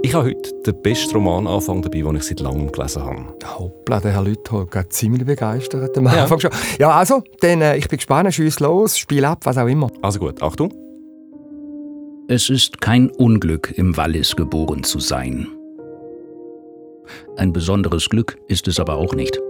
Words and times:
Ich 0.00 0.14
habe 0.14 0.28
heute 0.28 0.52
den 0.64 0.80
besten 0.80 1.12
Romananfang 1.12 1.82
dabei, 1.82 2.02
den 2.02 2.16
ich 2.16 2.22
seit 2.22 2.38
langem 2.38 2.70
gelesen 2.70 3.02
habe. 3.02 3.34
Hoppla, 3.58 3.98
der 3.98 4.12
Herr 4.12 4.22
Lüthold 4.22 4.70
geht 4.70 4.92
ziemlich 4.92 5.26
begeistert 5.26 5.98
am 5.98 6.04
ja. 6.04 6.22
Anfang 6.22 6.38
schon. 6.38 6.52
Ja, 6.78 6.90
also, 6.90 7.22
dann, 7.40 7.62
äh, 7.62 7.76
ich 7.76 7.88
bin 7.88 7.96
gespannt, 7.96 8.32
schieß 8.32 8.60
los, 8.60 8.96
spiel 8.96 9.24
ab, 9.24 9.40
was 9.42 9.58
auch 9.58 9.66
immer. 9.66 9.90
Also 10.00 10.20
gut, 10.20 10.40
Achtung. 10.40 10.72
Es 12.28 12.48
ist 12.48 12.80
kein 12.80 13.10
Unglück, 13.10 13.74
im 13.76 13.96
Wallis 13.96 14.36
geboren 14.36 14.84
zu 14.84 15.00
sein. 15.00 15.48
Ein 17.36 17.52
besonderes 17.52 18.08
Glück 18.08 18.38
ist 18.46 18.68
es 18.68 18.78
aber 18.78 18.94
auch 18.94 19.14
nicht. 19.14 19.40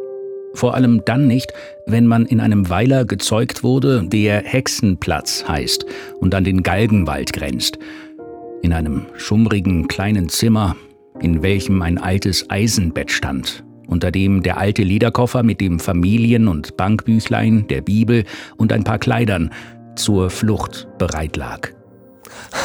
Vor 0.55 0.75
allem 0.75 1.05
dann 1.05 1.27
nicht, 1.27 1.53
wenn 1.87 2.07
man 2.07 2.25
in 2.25 2.41
einem 2.41 2.71
Weiler 2.71 3.05
gezeugt 3.05 3.63
wurde, 3.63 4.03
der 4.07 4.41
Hexenplatz 4.41 5.45
heißt 5.47 5.85
und 6.21 6.35
an 6.35 6.45
den 6.45 6.63
Galgenwald 6.63 7.35
grenzt– 7.35 7.79
in 8.63 8.73
einem 8.73 9.07
schummrigen 9.17 9.89
kleinen 9.89 10.29
Zimmer, 10.29 10.77
in 11.21 11.43
welchem 11.43 11.83
ein 11.83 11.99
altes 11.99 12.51
Eisenbett 12.51 13.11
stand, 13.11 13.65
unter 13.87 14.11
dem 14.11 14.43
der 14.43 14.59
alte 14.59 14.83
Lederkoffer 14.83 15.43
mit 15.43 15.61
dem 15.61 15.81
Familien- 15.81 16.49
und 16.49 16.77
Bankbüchlein, 16.77 17.67
der 17.69 17.83
Bibel 17.83 18.25
und 18.57 18.73
ein 18.73 18.85
paar 18.85 18.99
Kleidern 18.99 19.51
zur 19.97 20.31
Flucht 20.31 20.89
bereit 20.99 21.37
lag. 21.37 21.78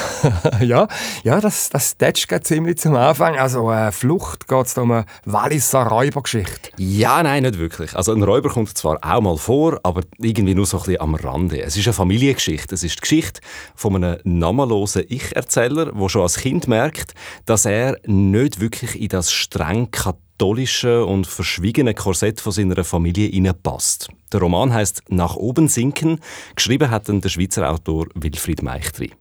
ja, 0.61 0.87
ja, 1.23 1.41
das, 1.41 1.69
das 1.69 1.97
tätscht 1.97 2.31
ziemlich 2.43 2.77
zum 2.77 2.95
Anfang. 2.95 3.37
Also 3.37 3.71
äh, 3.71 3.91
Flucht 3.91 4.47
geht 4.47 4.65
es 4.65 4.77
um 4.77 4.91
eine 4.91 5.05
Walliser 5.25 5.83
Räubergeschichte. 5.83 6.71
Ja, 6.77 7.21
nein, 7.23 7.43
nicht 7.43 7.59
wirklich. 7.59 7.95
Also 7.95 8.13
ein 8.13 8.23
Räuber 8.23 8.49
kommt 8.49 8.77
zwar 8.77 8.99
auch 9.01 9.21
mal 9.21 9.37
vor, 9.37 9.79
aber 9.83 10.01
irgendwie 10.17 10.55
nur 10.55 10.65
so 10.65 10.77
ein 10.77 10.83
bisschen 10.83 11.01
am 11.01 11.15
Rande. 11.15 11.61
Es 11.61 11.77
ist 11.77 11.87
eine 11.87 11.93
Familiengeschichte. 11.93 12.75
Es 12.75 12.83
ist 12.83 12.95
die 12.95 13.01
Geschichte 13.01 13.41
von 13.75 13.95
einem 13.95 14.17
namenlosen 14.23 15.03
Ich-Erzähler, 15.07 15.91
der 15.91 16.09
schon 16.09 16.21
als 16.21 16.37
Kind 16.37 16.67
merkt, 16.67 17.13
dass 17.45 17.65
er 17.65 17.97
nicht 18.05 18.59
wirklich 18.59 18.99
in 18.99 19.09
das 19.09 19.31
streng 19.31 19.91
katholische 19.91 21.05
und 21.05 21.27
verschwiegene 21.27 21.93
Korsett 21.93 22.41
von 22.41 22.51
seiner 22.51 22.83
Familie 22.83 23.29
hineinpasst. 23.29 24.09
Der 24.31 24.39
Roman 24.39 24.73
heißt 24.73 25.03
Nach 25.09 25.35
oben 25.35 25.67
sinken. 25.67 26.19
Geschrieben 26.55 26.89
hat 26.89 27.07
der 27.07 27.29
Schweizer 27.29 27.69
Autor 27.69 28.07
Wilfried 28.15 28.63
Meichtri. 28.63 29.11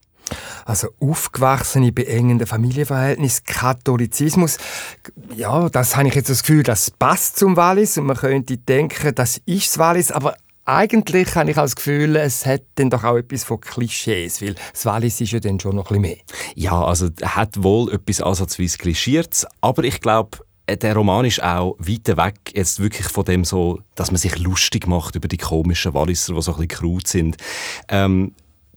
Also 0.65 0.89
aufgewachsene, 0.99 1.91
beengende 1.91 2.45
Familienverhältnis, 2.45 3.43
Katholizismus, 3.43 4.57
ja, 5.35 5.69
das 5.69 5.95
habe 5.95 6.07
ich 6.07 6.15
jetzt 6.15 6.29
das 6.29 6.43
Gefühl, 6.43 6.63
das 6.63 6.91
passt 6.91 7.37
zum 7.37 7.55
Wallis 7.57 7.97
und 7.97 8.05
man 8.05 8.17
könnte 8.17 8.57
denken, 8.57 9.15
das 9.15 9.41
ist 9.45 9.71
das 9.71 9.77
Wallis, 9.77 10.11
aber 10.11 10.35
eigentlich 10.65 11.35
habe 11.35 11.49
ich 11.49 11.55
das 11.57 11.75
Gefühl, 11.75 12.15
es 12.15 12.45
hat 12.45 12.61
dann 12.75 12.89
doch 12.89 13.03
auch 13.03 13.17
etwas 13.17 13.43
von 13.43 13.59
Klischees, 13.59 14.41
weil 14.41 14.55
das 14.71 14.85
Wallis 14.85 15.19
ist 15.19 15.31
ja 15.31 15.39
dann 15.39 15.59
schon 15.59 15.75
noch 15.75 15.91
ein 15.91 16.01
bisschen 16.01 16.15
mehr. 16.15 16.17
Ja, 16.55 16.83
also 16.83 17.09
hat 17.21 17.61
wohl 17.61 17.91
etwas 17.91 18.21
ansatzweise 18.21 18.77
Klischiertes, 18.77 19.45
aber 19.59 19.83
ich 19.83 19.99
glaube, 19.99 20.39
der 20.69 20.95
Roman 20.95 21.25
ist 21.25 21.43
auch 21.43 21.75
weit 21.79 22.07
weg 22.15 22.35
jetzt 22.53 22.79
wirklich 22.79 23.07
von 23.07 23.25
dem 23.25 23.43
so, 23.43 23.81
dass 23.95 24.11
man 24.11 24.17
sich 24.17 24.39
lustig 24.39 24.87
macht 24.87 25.15
über 25.15 25.27
die 25.27 25.37
komischen 25.37 25.93
Walliser, 25.93 26.33
die 26.33 26.41
so 26.41 26.53
ein 26.53 26.67
bisschen 26.67 26.79
krut 26.79 27.07
sind. 27.07 27.35
Ähm, 27.89 28.33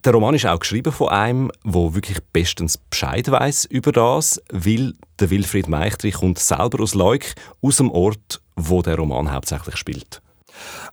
der 0.06 0.12
Roman 0.12 0.36
ist 0.36 0.46
auch 0.46 0.60
geschrieben 0.60 0.92
von 0.92 1.08
einem, 1.08 1.50
der 1.64 1.94
wirklich 1.94 2.18
bestens 2.32 2.78
Bescheid 2.78 3.28
weiß 3.28 3.64
über 3.64 3.90
das, 3.90 4.40
weil 4.52 4.94
der 5.18 5.30
Wilfried 5.30 5.66
Meichtri 5.68 6.12
kommt 6.12 6.38
selber 6.38 6.80
aus 6.80 6.94
Leuk, 6.94 7.24
aus 7.60 7.78
dem 7.78 7.90
Ort, 7.90 8.40
wo 8.54 8.82
der 8.82 8.96
Roman 8.96 9.32
hauptsächlich 9.32 9.76
spielt. 9.76 10.22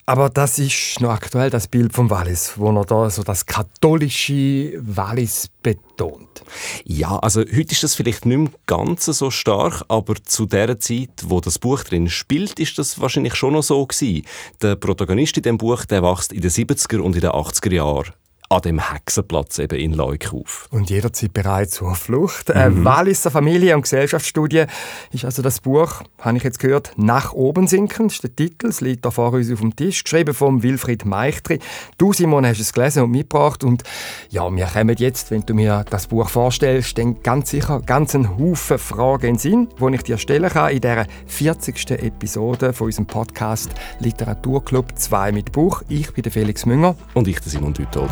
Aber 0.08 0.30
das 0.30 0.58
ist 0.58 1.00
noch 1.00 1.12
aktuell 1.12 1.52
das 1.52 1.68
Bild 1.68 1.94
vom 1.94 2.10
Wallis, 2.10 2.54
wo 2.58 2.72
er 2.72 2.86
da 2.86 3.10
so 3.10 3.22
das 3.24 3.46
katholische 3.46 4.74
Wallis 4.82 5.48
betont. 5.62 6.44
Ja, 6.84 7.20
also 7.20 7.42
heute 7.42 7.72
ist 7.72 7.84
das 7.84 7.96
vielleicht 7.96 8.26
nicht 8.26 8.38
mehr 8.38 8.52
ganz 8.66 9.06
so 9.06 9.30
stark, 9.30 9.84
aber 9.90 10.16
zu 10.16 10.48
der 10.48 10.80
Zeit, 10.80 11.24
wo 11.26 11.40
das 11.40 11.60
Buch 11.60 11.84
drin 11.84 12.10
spielt, 12.10 12.60
ist 12.60 12.80
das 12.80 13.00
wahrscheinlich 13.00 13.36
schon 13.36 13.54
noch 13.54 13.64
so 13.64 13.86
gewesen. 13.86 14.26
Der 14.62 14.76
Protagonist 14.76 15.38
in 15.38 15.44
dem 15.44 15.58
Buch, 15.60 15.86
der 15.86 16.02
wächst 16.02 16.34
in 16.34 16.42
den 16.42 16.52
70er 16.52 16.98
und 16.98 17.16
in 17.16 17.22
den 17.22 17.32
80er 17.32 17.74
Jahren 17.74 18.14
an 18.54 18.62
dem 18.62 18.80
Hexenplatz 18.80 19.58
eben 19.60 19.80
in 19.80 19.94
Leuk 19.94 20.34
auf. 20.34 20.68
Und 20.70 20.90
jederzeit 20.90 21.34
bereit 21.34 21.72
zur 21.72 21.96
Flucht. 21.96 22.50
Äh, 22.50 22.70
mhm. 22.70 22.82
Äh, 22.82 22.86
Walliser 22.86 23.32
Familie- 23.32 23.76
und 23.76 23.82
Gesellschaftsstudie 23.82 24.66
ist 25.12 25.26
also 25.26 25.42
das 25.42 25.60
Buch, 25.60 26.04
habe 26.20 26.38
ich 26.38 26.44
jetzt 26.44 26.60
gehört, 26.60 26.92
«Nach 26.96 27.34
oben 27.34 27.68
sinken», 27.68 28.08
das 28.08 28.16
ist 28.16 28.24
der 28.24 28.36
Titel, 28.36 28.68
es 28.68 28.82
liegt 28.82 29.06
da 29.06 29.12
vor 29.12 29.34
uns 29.34 29.52
auf 29.52 29.60
dem 29.60 29.76
Tisch, 29.76 30.04
geschrieben 30.04 30.34
von 30.34 30.62
Wilfried 30.62 31.06
Meichtri. 31.06 31.60
Du, 31.98 32.14
Simon, 32.14 32.46
hast 32.46 32.60
es 32.60 32.74
gelesen 32.74 33.04
und 33.04 33.12
mitgebracht 33.12 33.64
und 33.64 33.84
ja, 34.30 34.50
wir 34.56 34.66
kommen 34.66 34.96
jetzt, 34.98 35.32
wenn 35.32 35.46
du 35.46 35.54
mir 35.54 35.86
das 35.90 36.08
Buch 36.08 36.30
vorstellst, 36.30 36.98
dann 36.98 37.24
ganz 37.24 37.50
sicher 37.50 37.82
ganz 37.82 38.14
einen 38.14 38.38
Haufen 38.38 38.78
Fragen 38.78 39.28
in 39.28 39.38
Sinn, 39.38 39.68
die 39.80 39.96
ich 39.96 40.04
dir 40.04 40.18
stellen 40.18 40.50
kann 40.50 40.72
in 40.72 40.82
dieser 40.82 41.08
40. 41.28 41.92
Episode 41.92 42.74
von 42.74 42.86
unserem 42.86 43.08
Podcast 43.08 43.72
«Literaturclub 44.00 44.98
2 44.98 45.32
mit 45.32 45.52
Buch». 45.52 45.82
Ich 45.90 46.14
bin 46.14 46.24
der 46.24 46.32
Felix 46.32 46.66
Münger. 46.66 46.96
Und 47.14 47.28
ich, 47.28 47.40
der 47.40 47.52
Simon 47.52 47.74
Dütold. 47.74 48.12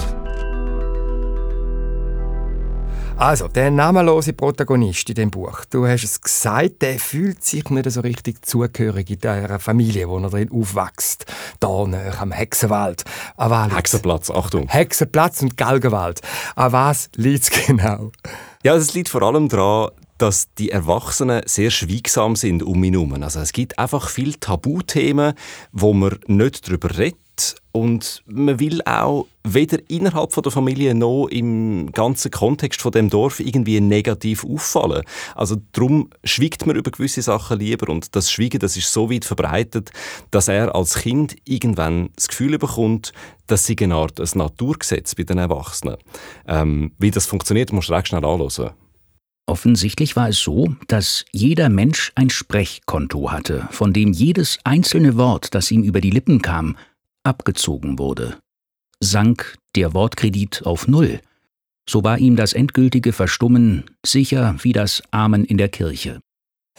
Also, 3.22 3.48
der 3.48 3.70
namenlose 3.70 4.34
Protagonist 4.34 5.08
in 5.10 5.14
dem 5.14 5.30
Buch, 5.30 5.64
du 5.70 5.86
hast 5.86 6.04
es 6.04 6.20
gesagt, 6.20 6.82
der 6.82 6.98
fühlt 6.98 7.44
sich 7.44 7.70
nicht 7.70 7.92
so 7.92 8.02
richtig 8.02 8.44
zugehörig 8.44 9.12
in 9.12 9.20
dieser 9.20 9.60
Familie, 9.60 10.10
wo 10.10 10.18
er 10.18 10.28
drin 10.28 10.50
aufwächst. 10.52 11.28
Da 11.60 11.68
am 11.68 12.32
Hexenwald. 12.32 13.04
Hexenplatz, 13.38 14.32
Achtung. 14.32 14.68
Hexenplatz 14.70 15.44
und 15.44 15.56
Galgenwald. 15.56 16.22
An 16.56 16.72
was 16.72 17.12
liegt 17.16 17.44
es 17.44 17.68
genau? 17.68 18.12
Ja, 18.64 18.76
es 18.76 18.96
liegt 18.96 19.10
vor 19.10 19.22
allem 19.22 19.50
daran, 19.50 19.92
dass 20.18 20.52
die 20.56 20.72
Erwachsenen 20.72 21.44
sehr 21.46 21.70
schweigsam 21.70 22.36
sind 22.36 22.64
um 22.64 22.84
ihn 22.84 22.94
herum. 22.94 23.22
Also 23.22 23.40
es 23.40 23.54
gibt 23.54 23.78
einfach 23.78 24.10
viele 24.10 24.40
Tabuthemen, 24.40 25.36
wo 25.72 25.94
man 25.94 26.18
nicht 26.26 26.68
darüber 26.68 26.98
redet 26.98 27.20
und 27.72 28.24
man 28.26 28.60
will 28.60 28.82
auch 28.84 29.28
weder 29.44 29.80
innerhalb 29.90 30.34
von 30.34 30.44
der 30.44 30.52
Familie 30.52 30.94
noch 30.94 31.28
im 31.28 31.92
ganzen 31.92 32.32
Kontext 32.32 32.82
von 32.82 32.92
dem 32.92 33.10
Dorf 33.10 33.40
irgendwie 33.40 33.80
negativ 33.80 34.44
auffallen. 34.46 35.04
Also 35.36 35.58
darum 35.72 36.10
schwiegt 36.24 36.66
man 36.66 36.76
über 36.76 36.92
gewisse 36.92 37.22
Sachen 37.22 37.60
lieber 37.60 37.90
und 37.90 38.16
das 38.16 38.32
Schweigen, 38.32 38.60
das 38.60 38.78
ist 38.78 38.92
so 38.92 39.10
weit 39.10 39.26
verbreitet, 39.26 39.92
dass 40.32 40.48
er 40.48 40.76
als 40.76 40.96
Kind 40.96 41.36
irgendwann 41.46 42.10
das 42.16 42.28
Gefühl 42.28 42.58
bekommt, 42.58 43.14
dass 43.48 43.66
sie 43.66 43.78
eine 43.80 43.96
Art 43.96 44.20
ein 44.20 44.30
Naturgesetz 44.36 45.16
bei 45.16 45.24
den 45.24 45.38
Erwachsenen. 45.38 45.98
Ähm, 46.48 46.92
wie 47.00 47.12
das 47.12 47.26
funktioniert, 47.26 47.72
musst 47.72 47.90
du 47.90 47.94
recht 47.94 48.10
schnell 48.10 48.26
anschauen. 48.26 48.72
Offensichtlich 49.48 50.16
war 50.16 50.30
es 50.30 50.40
so, 50.40 50.76
dass 50.88 51.26
jeder 51.32 51.68
Mensch 51.68 52.14
ein 52.16 52.30
Sprechkonto 52.30 53.32
hatte, 53.32 53.68
von 53.72 53.92
dem 53.92 54.14
jedes 54.14 54.60
einzelne 54.64 55.18
Wort, 55.18 55.54
das 55.56 55.72
ihm 55.72 55.84
über 55.84 56.00
die 56.00 56.12
Lippen 56.12 56.42
kam, 56.42 56.78
abgezogen 57.24 58.00
wurde. 58.00 58.38
Sank 59.00 59.58
der 59.76 59.94
Wortkredit 59.94 60.66
auf 60.66 60.88
Null, 60.88 61.22
so 61.90 62.04
war 62.04 62.20
ihm 62.20 62.36
das 62.36 62.54
endgültige 62.54 63.14
Verstummen 63.14 63.86
sicher 64.06 64.56
wie 64.62 64.74
das 64.74 65.02
Amen 65.12 65.46
in 65.46 65.58
der 65.58 65.70
Kirche. 65.70 66.22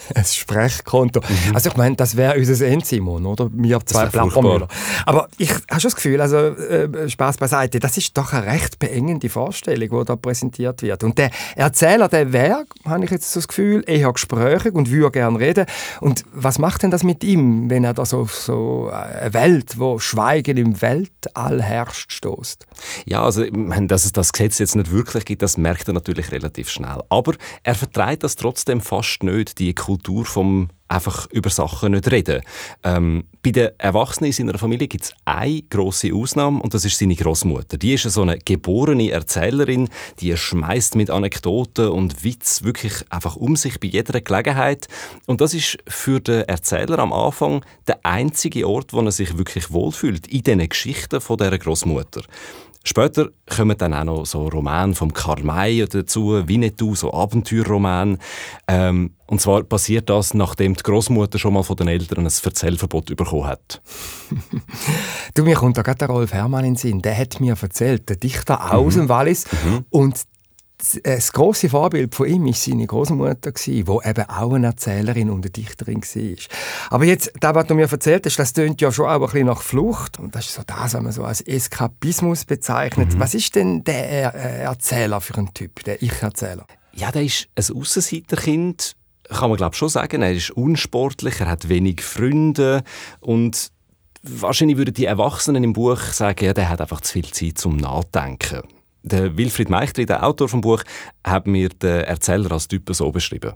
Ein 0.15 0.25
Sprechkonto. 0.25 1.21
Mhm. 1.21 1.55
Also 1.55 1.71
ich 1.71 1.77
meine, 1.77 1.97
das 1.97 2.17
wäre 2.17 2.39
unser 2.39 2.67
Endsimon, 2.67 3.27
oder? 3.27 3.49
Wir 3.53 3.81
zwei 3.87 4.07
Plappermüller. 4.07 4.69
Aber 5.07 5.29
ich 5.39 5.51
habe 5.51 5.81
schon 5.81 5.91
das 5.91 5.97
Gefühl, 5.97 6.21
also 6.21 6.37
äh, 6.37 7.09
Spaß 7.09 7.39
beiseite, 7.39 7.81
das 7.81 7.97
ist 7.97 8.17
doch 8.17 8.33
eine 8.33 8.47
recht 8.47 8.79
beengende 8.79 9.29
Vorstellung, 9.29 10.01
die 10.01 10.05
da 10.05 10.17
präsentiert 10.17 10.83
wird. 10.83 11.05
Und 11.05 11.19
der 11.19 11.31
Erzähler, 11.57 12.09
der 12.09 12.33
wäre, 12.33 12.65
habe 12.85 13.05
ich 13.05 13.11
jetzt 13.11 13.33
so 13.33 13.41
das 13.41 13.49
Gefühl, 13.49 13.85
eher 13.87 14.13
gesprächig 14.13 14.75
und 14.75 14.91
würde 14.91 15.11
gerne 15.11 15.39
reden. 15.39 15.67
Und 16.01 16.25
was 16.33 16.59
macht 16.59 16.83
denn 16.83 16.91
das 16.91 17.03
mit 17.03 17.25
ihm, 17.25 17.71
wenn 17.71 17.85
er 17.85 17.95
da 17.95 18.05
so, 18.05 18.27
so 18.27 18.91
eine 18.93 19.33
Welt, 19.35 19.79
wo 19.79 19.99
Schweigen 19.99 20.57
im 20.57 20.81
Weltall 20.83 21.63
herrscht, 21.63 22.13
stoßt? 22.13 22.67
Ja, 23.07 23.23
also 23.23 23.45
dass 23.45 24.05
es 24.05 24.13
das 24.13 24.33
Gesetz 24.33 24.59
jetzt 24.59 24.77
nicht 24.77 24.91
wirklich 24.91 25.25
gibt, 25.25 25.43
das 25.43 25.57
merkt 25.57 25.89
er 25.89 25.95
natürlich 25.95 26.31
relativ 26.33 26.69
schnell. 26.69 27.03
Aber 27.09 27.35
er 27.63 27.75
vertreibt 27.75 28.25
das 28.25 28.37
trotzdem 28.37 28.81
fast 28.81 29.23
nicht, 29.23 29.59
die 29.59 29.75
Kultur 29.93 30.25
vom 30.25 30.69
einfach 30.89 31.27
über 31.31 31.51
Sachen 31.51 31.93
nicht 31.93 32.11
reden. 32.11 32.43
Ähm, 32.83 33.25
bei 33.43 33.51
den 33.51 33.71
Erwachsenen 33.79 34.29
in 34.29 34.33
seiner 34.33 34.59
Familie 34.59 34.89
gibt 34.89 35.05
es 35.05 35.15
eine 35.25 35.63
grosse 35.63 36.15
Ausnahme 36.15 36.63
und 36.63 36.75
das 36.75 36.85
ist 36.85 36.99
seine 36.99 37.15
Großmutter. 37.15 37.79
Die 37.79 37.95
ist 37.95 38.05
so 38.05 38.23
eine 38.23 38.39
geborene 38.39 39.11
Erzählerin, 39.11 39.89
die 40.21 40.37
schmeißt 40.37 40.95
mit 40.97 41.11
Anekdoten 41.11 41.89
und 41.89 42.25
Witz 42.25 42.63
wirklich 42.63 42.93
einfach 43.11 43.37
um 43.37 43.57
sich 43.57 43.81
bei 43.81 43.89
jeder 43.89 44.21
Gelegenheit. 44.21 44.89
Und 45.27 45.41
das 45.41 45.55
ist 45.55 45.79
für 45.89 46.21
den 46.21 46.43
Erzähler 46.43 46.99
am 46.99 47.13
Anfang 47.13 47.65
der 47.87 48.05
einzige 48.05 48.69
Ort, 48.69 48.93
wo 48.93 49.01
er 49.01 49.13
sich 49.13 49.37
wirklich 49.37 49.73
wohlfühlt 49.73 50.27
in 50.27 50.43
diesen 50.43 50.69
Geschichten 50.69 51.21
von 51.21 51.39
dieser 51.39 51.59
Großmutter. 51.59 52.23
Später 52.85 53.29
kommen 53.49 53.77
dann 53.79 53.95
auch 53.95 54.05
noch 54.05 54.27
so 54.27 54.49
Romane 54.49 54.95
von 54.95 55.13
Karl 55.13 55.43
May 55.43 55.85
dazu, 55.87 56.47
Winnetou, 56.47 56.95
so 56.95 57.13
Abenteuerroman. 57.13 58.19
Ähm, 58.67 59.13
und 59.27 59.41
zwar 59.41 59.63
passiert 59.63 60.11
das, 60.11 60.35
nachdem 60.35 60.75
die 60.75 60.83
Großmutter 60.83 61.39
schon 61.39 61.55
mal 61.55 61.63
von 61.63 61.77
den 61.77 61.89
Eltern 61.89 62.27
ein 62.27 62.27
Erzählverbot 62.27 63.17
bekommen 63.17 63.47
hat. 63.47 63.81
du, 65.35 65.45
mir 65.45 65.55
kommt 65.55 65.79
da 65.79 65.83
gerade 65.83 65.99
der 65.99 66.09
Rolf 66.09 66.33
Herrmann 66.33 66.65
in 66.65 66.75
den 66.75 66.77
Sinn. 66.77 67.03
Der 67.03 67.17
hat 67.17 67.41
mir 67.41 67.57
erzählt, 67.61 68.09
der 68.09 68.17
Dichter 68.17 68.75
aus 68.75 68.97
mhm. 68.97 69.01
dem 69.01 69.09
Wallis. 69.09 69.47
Mhm. 69.65 69.85
Und 69.91 70.23
das 71.05 71.33
große 71.33 71.69
Vorbild 71.69 72.15
von 72.15 72.27
ihm 72.27 72.47
war 72.47 72.55
seine 72.55 72.87
Großmutter, 72.87 73.53
die 73.53 73.79
eben 73.79 73.99
auch 74.01 74.53
eine 74.53 74.67
Erzählerin 74.67 75.31
und 75.31 75.45
eine 75.45 75.51
Dichterin 75.51 76.03
war. 76.03 76.37
Aber 76.91 77.05
jetzt, 77.05 77.33
das, 77.41 77.55
was 77.55 77.67
du 77.67 77.75
mir 77.75 77.91
erzählt 77.91 78.27
hast, 78.27 78.39
das 78.39 78.53
klingt 78.53 78.81
ja 78.81 78.91
schon 78.91 79.07
auch 79.07 79.15
ein 79.15 79.21
bisschen 79.21 79.47
nach 79.47 79.63
Flucht. 79.63 80.19
Und 80.19 80.35
das 80.35 80.47
ist 80.47 80.55
so 80.55 80.63
das, 80.67 80.95
was 80.95 81.03
man 81.03 81.13
so 81.13 81.25
als 81.25 81.41
Eskapismus 81.41 82.45
bezeichnet. 82.45 83.15
Mhm. 83.15 83.21
Was 83.21 83.35
ist 83.35 83.55
denn 83.55 83.85
der 83.85 84.35
äh, 84.35 84.63
Erzähler 84.63 85.21
für 85.21 85.39
ein 85.39 85.55
Typ, 85.55 85.85
der 85.85 86.03
Ich-Erzähler? 86.03 86.67
Ja, 86.95 87.11
der 87.13 87.23
ist 87.23 87.49
ein 87.55 87.77
Aussenseiterkind, 87.77 88.97
kann 89.29 89.49
man 89.49 89.57
glaube 89.57 89.77
schon 89.77 89.89
sagen. 89.89 90.23
Er 90.23 90.33
ist 90.33 90.51
unsportlich, 90.51 91.41
er 91.41 91.49
hat 91.49 91.69
wenig 91.69 92.03
Freunde 92.03 92.83
und 93.21 93.71
wahrscheinlich 94.23 94.77
würden 94.77 94.95
die 94.95 95.07
Erwachsenen 95.07 95.65
im 95.65 95.73
Buch 95.73 95.99
sagen, 95.99 96.45
ja, 96.45 96.53
der 96.53 96.69
hat 96.69 96.81
einfach 96.81 97.01
zu 97.01 97.15
viel 97.15 97.31
Zeit 97.31 97.59
zum 97.59 97.77
Nachdenken. 97.77 98.63
Der 99.03 99.37
Wilfried 99.37 99.69
Meichtri, 99.69 100.07
der 100.07 100.25
Autor 100.25 100.49
vom 100.49 100.61
Buch, 100.61 100.83
hat 101.25 101.47
mir 101.47 101.69
den 101.69 102.05
Erzähler 102.05 102.53
als 102.53 102.69
Typ 102.69 102.89
so 102.93 103.11
beschrieben. 103.11 103.53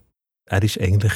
Er 0.47 0.63
ist 0.63 0.81
eigentlich 0.81 1.13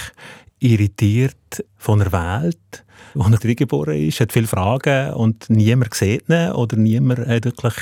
irritiert 0.60 1.64
von 1.76 1.98
der 1.98 2.12
Welt, 2.12 2.84
wo 3.14 3.24
er 3.24 3.44
reingeboren 3.44 3.96
ist, 3.96 4.20
hat 4.20 4.32
viele 4.32 4.46
Fragen 4.46 5.14
und 5.14 5.48
niemand 5.48 5.94
sieht 5.94 6.28
ihn 6.28 6.52
oder 6.52 6.76
niemand 6.76 7.26
hat 7.26 7.44
wirklich 7.44 7.74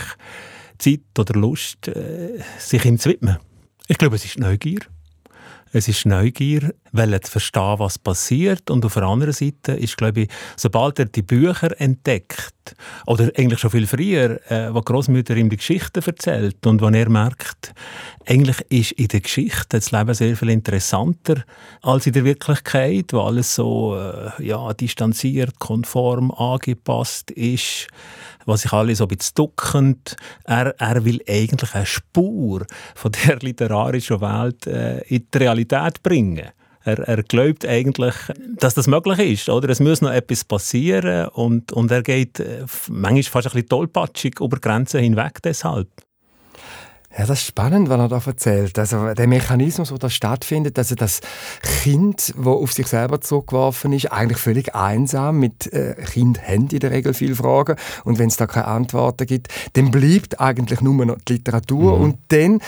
Zeit 0.78 1.00
oder 1.18 1.38
Lust, 1.38 1.88
äh, 1.88 2.38
sich 2.58 2.84
ihm 2.84 2.98
zu 2.98 3.10
widmen. 3.10 3.38
Ich 3.88 3.98
glaube, 3.98 4.16
es 4.16 4.24
ist 4.24 4.38
Neugier. 4.38 4.80
Es 5.72 5.88
ist 5.88 6.06
Neugier, 6.06 6.72
zu 6.92 7.30
verstehen, 7.30 7.78
was 7.78 7.98
passiert. 7.98 8.70
Und 8.70 8.84
auf 8.84 8.94
der 8.94 9.02
anderen 9.02 9.32
Seite 9.32 9.72
ist, 9.72 9.96
glaube 9.96 10.22
ich, 10.22 10.28
sobald 10.56 10.98
er 10.98 11.04
die 11.06 11.22
Bücher 11.22 11.78
entdeckt, 11.80 12.54
oder 13.06 13.30
eigentlich 13.36 13.60
schon 13.60 13.70
viel 13.70 13.86
früher, 13.86 14.40
äh, 14.50 14.72
wo 14.74 14.80
Großmutter 14.80 15.36
ihm 15.36 15.48
die 15.48 15.56
Geschichten 15.56 16.02
erzählt 16.04 16.66
und 16.66 16.80
wo 16.80 16.88
er 16.88 17.08
merkt, 17.08 17.72
eigentlich 18.26 18.60
ist 18.68 18.92
in 18.92 19.08
der 19.08 19.20
Geschichte 19.20 19.78
das 19.78 19.90
Leben 19.90 20.12
sehr 20.14 20.36
viel 20.36 20.50
interessanter 20.50 21.44
als 21.82 22.06
in 22.06 22.12
der 22.12 22.24
Wirklichkeit, 22.24 23.12
wo 23.12 23.20
alles 23.20 23.54
so 23.54 23.96
äh, 23.96 24.44
ja, 24.44 24.72
distanziert, 24.74 25.58
konform, 25.58 26.30
angepasst 26.30 27.30
ist 27.30 27.88
was 28.48 28.62
sich 28.62 28.72
alle 28.72 28.96
so 28.96 29.04
ein 29.04 29.08
bisschen 29.08 29.34
ducken. 29.34 30.00
Er, 30.44 30.74
er 30.78 31.04
will 31.04 31.20
eigentlich 31.28 31.74
eine 31.74 31.86
Spur 31.86 32.66
von 32.94 33.12
der 33.12 33.36
literarischen 33.40 34.20
Welt 34.20 34.66
äh, 34.66 35.00
in 35.02 35.26
die 35.32 35.38
Realität 35.38 36.02
bringen. 36.02 36.48
Er, 36.84 36.98
er 37.00 37.22
glaubt 37.22 37.66
eigentlich, 37.66 38.14
dass 38.56 38.74
das 38.74 38.86
möglich 38.86 39.18
ist. 39.18 39.48
Oder? 39.50 39.68
Es 39.68 39.80
muss 39.80 40.00
noch 40.00 40.12
etwas 40.12 40.44
passieren 40.44 41.28
und, 41.28 41.72
und 41.72 41.90
er 41.90 42.02
geht 42.02 42.40
äh, 42.40 42.64
manchmal 42.88 43.22
fast 43.22 43.48
ein 43.48 43.52
bisschen 43.52 43.68
tollpatschig 43.68 44.40
über 44.40 44.58
Grenzen 44.58 45.00
hinweg 45.00 45.42
deshalb. 45.42 45.88
Ja, 47.16 47.24
das 47.24 47.40
ist 47.40 47.46
spannend, 47.46 47.88
was 47.88 47.98
er 47.98 48.08
da 48.08 48.22
erzählt. 48.24 48.78
Also 48.78 49.14
der 49.14 49.26
Mechanismus, 49.26 49.88
der 49.88 49.98
da 49.98 50.10
stattfindet, 50.10 50.78
also 50.78 50.94
das 50.94 51.20
Kind, 51.82 52.34
das 52.36 52.46
auf 52.46 52.72
sich 52.72 52.86
selber 52.86 53.20
zurückgeworfen 53.20 53.92
ist, 53.94 54.12
eigentlich 54.12 54.38
völlig 54.38 54.74
einsam. 54.74 55.38
Mit 55.38 55.72
äh, 55.72 55.94
Kind 55.94 56.40
haben 56.46 56.68
in 56.68 56.80
der 56.80 56.90
Regel 56.90 57.14
viele 57.14 57.34
Fragen 57.34 57.76
und 58.04 58.18
wenn 58.18 58.28
es 58.28 58.36
da 58.36 58.46
keine 58.46 58.66
Antworten 58.66 59.26
gibt, 59.26 59.48
dann 59.72 59.90
bleibt 59.90 60.38
eigentlich 60.38 60.82
nur 60.82 61.06
noch 61.06 61.16
die 61.26 61.34
Literatur 61.34 61.96
mhm. 61.96 62.04
und 62.04 62.18
dann 62.28 62.60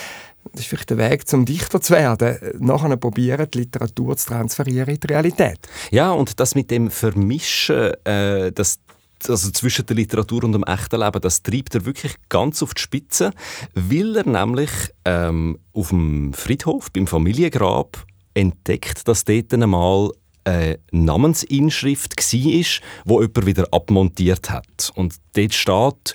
das 0.53 0.63
ist 0.63 0.69
vielleicht 0.69 0.91
der 0.91 0.99
Weg 0.99 1.29
zum 1.29 1.45
Dichter 1.45 1.81
zu 1.83 1.93
werden, 1.93 2.37
nachher 2.59 2.97
probieren, 2.97 3.47
die 3.53 3.59
Literatur 3.59 4.17
zu 4.17 4.29
transferieren 4.29 4.95
in 4.95 4.99
die 4.99 5.07
Realität. 5.07 5.59
Ja, 5.91 6.13
und 6.13 6.41
das 6.41 6.55
mit 6.55 6.71
dem 6.71 6.91
Vermischen, 6.91 7.93
äh, 8.05 8.51
das 8.51 8.79
also 9.29 9.51
zwischen 9.51 9.87
der 9.87 9.97
Literatur 9.97 10.45
und 10.45 10.53
dem 10.53 10.65
echten 10.65 11.01
Leben, 11.01 11.21
das 11.21 11.43
treibt 11.43 11.75
er 11.75 11.85
wirklich 11.85 12.15
ganz 12.29 12.63
auf 12.63 12.75
die 12.75 12.83
Spitze, 12.83 13.33
weil 13.75 14.17
er 14.17 14.27
nämlich 14.27 14.71
ähm, 15.05 15.59
auf 15.73 15.89
dem 15.91 16.33
Friedhof, 16.33 16.91
beim 16.93 17.07
Familiengrab, 17.07 18.05
entdeckt, 18.35 19.07
dass 19.09 19.25
dort 19.25 19.53
einmal 19.53 20.11
eine 20.45 20.79
Namensinschrift 20.93 22.17
war, 22.17 22.65
wo 23.05 23.21
jemand 23.21 23.47
wieder 23.47 23.69
abmontiert 23.73 24.51
hat. 24.51 24.93
Und 24.95 25.17
dort 25.35 25.55
steht 25.55 26.15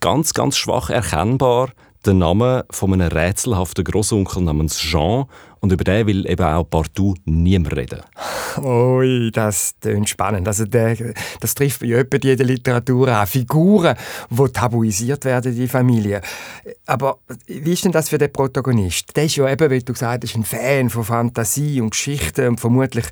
ganz, 0.00 0.34
ganz 0.34 0.56
schwach 0.56 0.90
erkennbar 0.90 1.72
der 2.06 2.14
Name 2.14 2.64
von 2.70 2.92
einem 2.92 3.08
rätselhaften 3.08 3.84
Großonkel 3.84 4.42
namens 4.42 4.78
Jean 4.78 5.26
und 5.60 5.72
über 5.72 5.84
den 5.84 6.06
will 6.06 6.28
eben 6.28 6.44
auch 6.44 6.64
partout 6.64 7.16
niemand 7.26 7.76
reden. 7.76 8.00
Ui, 8.62 9.30
das 9.30 9.74
klingt 9.80 10.08
spannend. 10.08 10.48
Also 10.48 10.64
der, 10.64 10.96
das 11.40 11.54
trifft 11.54 11.80
bei 11.80 11.88
etwa 11.88 12.16
jede 12.22 12.44
Literatur 12.44 13.08
an. 13.08 13.26
Figuren, 13.26 13.96
die 14.30 14.48
tabuisiert 14.52 15.24
werden 15.26 15.56
in 15.56 15.68
Familie. 15.68 16.22
Aber 16.86 17.18
wie 17.46 17.72
ist 17.72 17.84
denn 17.84 17.92
das 17.92 18.08
für 18.08 18.18
den 18.18 18.32
Protagonist? 18.32 19.14
Der 19.14 19.24
ist 19.24 19.36
ja 19.36 19.48
eben, 19.50 19.70
wie 19.70 19.80
du 19.80 19.92
gesagt 19.92 20.24
hast, 20.24 20.34
ein 20.34 20.44
Fan 20.44 20.88
von 20.88 21.04
Fantasie 21.04 21.80
und 21.80 21.90
Geschichten 21.90 22.48
und 22.48 22.60
vermutlich 22.60 23.06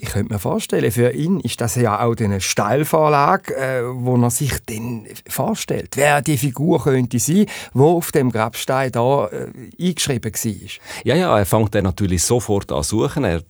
ich 0.00 0.10
könnte 0.10 0.32
mir 0.32 0.38
vorstellen, 0.38 0.92
für 0.92 1.10
ihn 1.10 1.40
ist 1.40 1.60
das 1.60 1.74
ja 1.74 2.00
auch 2.04 2.16
eine 2.16 2.40
Steilvorlage, 2.40 3.56
äh, 3.56 3.82
wo 3.84 4.16
er 4.16 4.30
sich 4.30 4.52
dann 4.66 5.06
vorstellt, 5.28 5.96
wer 5.96 6.22
die 6.22 6.38
Figur 6.38 6.82
könnte 6.84 7.18
sein, 7.18 7.46
wo 7.74 7.96
auf 7.96 8.12
dem 8.12 8.30
Grabstein 8.30 8.92
da 8.92 9.26
äh, 9.26 9.48
eingeschrieben 9.80 10.32
war. 10.32 11.04
Ja, 11.04 11.14
ja, 11.16 11.38
er 11.38 11.46
fängt 11.46 11.74
dann 11.74 11.84
natürlich 11.84 12.22
sofort 12.22 12.70
an 12.70 12.84
suchen. 12.84 13.24
Er 13.24 13.42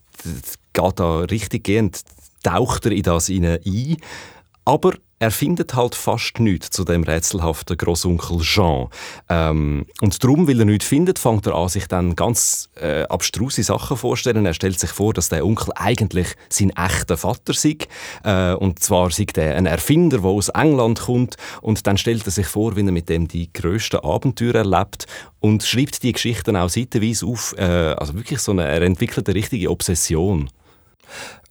geht 0.73 1.01
da 1.01 1.21
richtig 1.21 1.65
gehend, 1.65 2.01
taucht 2.43 2.87
er 2.87 2.93
in 2.93 3.03
das 3.03 3.29
ein. 3.29 3.59
Aber 4.69 4.93
er 5.19 5.31
findet 5.31 5.75
halt 5.75 5.95
fast 5.95 6.41
nichts 6.41 6.69
zu 6.69 6.85
dem 6.85 7.03
rätselhaften 7.03 7.75
Großonkel 7.75 8.41
Jean. 8.41 8.89
Ähm, 9.31 9.87
und 10.03 10.23
darum, 10.23 10.47
weil 10.47 10.59
er 10.59 10.67
nichts 10.67 10.85
findet, 10.85 11.19
fängt 11.19 11.47
er 11.47 11.55
an, 11.55 11.71
sich 11.71 11.87
dann 11.87 12.15
ganz 12.15 12.69
äh, 12.75 13.05
abstruse 13.05 13.63
Sachen 13.63 13.97
vorzustellen. 13.97 14.45
Er 14.45 14.53
stellt 14.53 14.79
sich 14.79 14.91
vor, 14.91 15.15
dass 15.15 15.31
der 15.31 15.47
Onkel 15.47 15.73
eigentlich 15.75 16.37
sein 16.51 16.69
echter 16.77 17.17
Vater 17.17 17.55
sei. 17.55 17.79
Äh, 18.25 18.53
und 18.57 18.81
zwar 18.81 19.11
sei 19.11 19.25
der 19.25 19.57
ein 19.57 19.65
Erfinder, 19.65 20.19
der 20.19 20.27
aus 20.27 20.51
England 20.51 21.01
kommt. 21.01 21.37
Und 21.63 21.87
dann 21.87 21.97
stellt 21.97 22.27
er 22.27 22.31
sich 22.31 22.47
vor, 22.47 22.77
wie 22.77 22.85
er 22.85 22.93
mit 22.93 23.09
dem 23.09 23.27
die 23.27 23.51
grössten 23.51 24.01
Abenteuer 24.01 24.55
erlebt 24.55 25.07
und 25.41 25.63
schreibt 25.63 26.03
die 26.03 26.13
Geschichten 26.13 26.57
auch 26.57 26.69
seitenweise 26.69 27.25
auf. 27.25 27.55
Äh, 27.57 27.63
also 27.63 28.17
wirklich 28.17 28.41
so 28.41 28.53
eine, 28.53 28.67
er 28.67 28.83
entwickelt 28.83 29.31
eine 29.31 29.35
richtige 29.35 29.71
Obsession. 29.71 30.51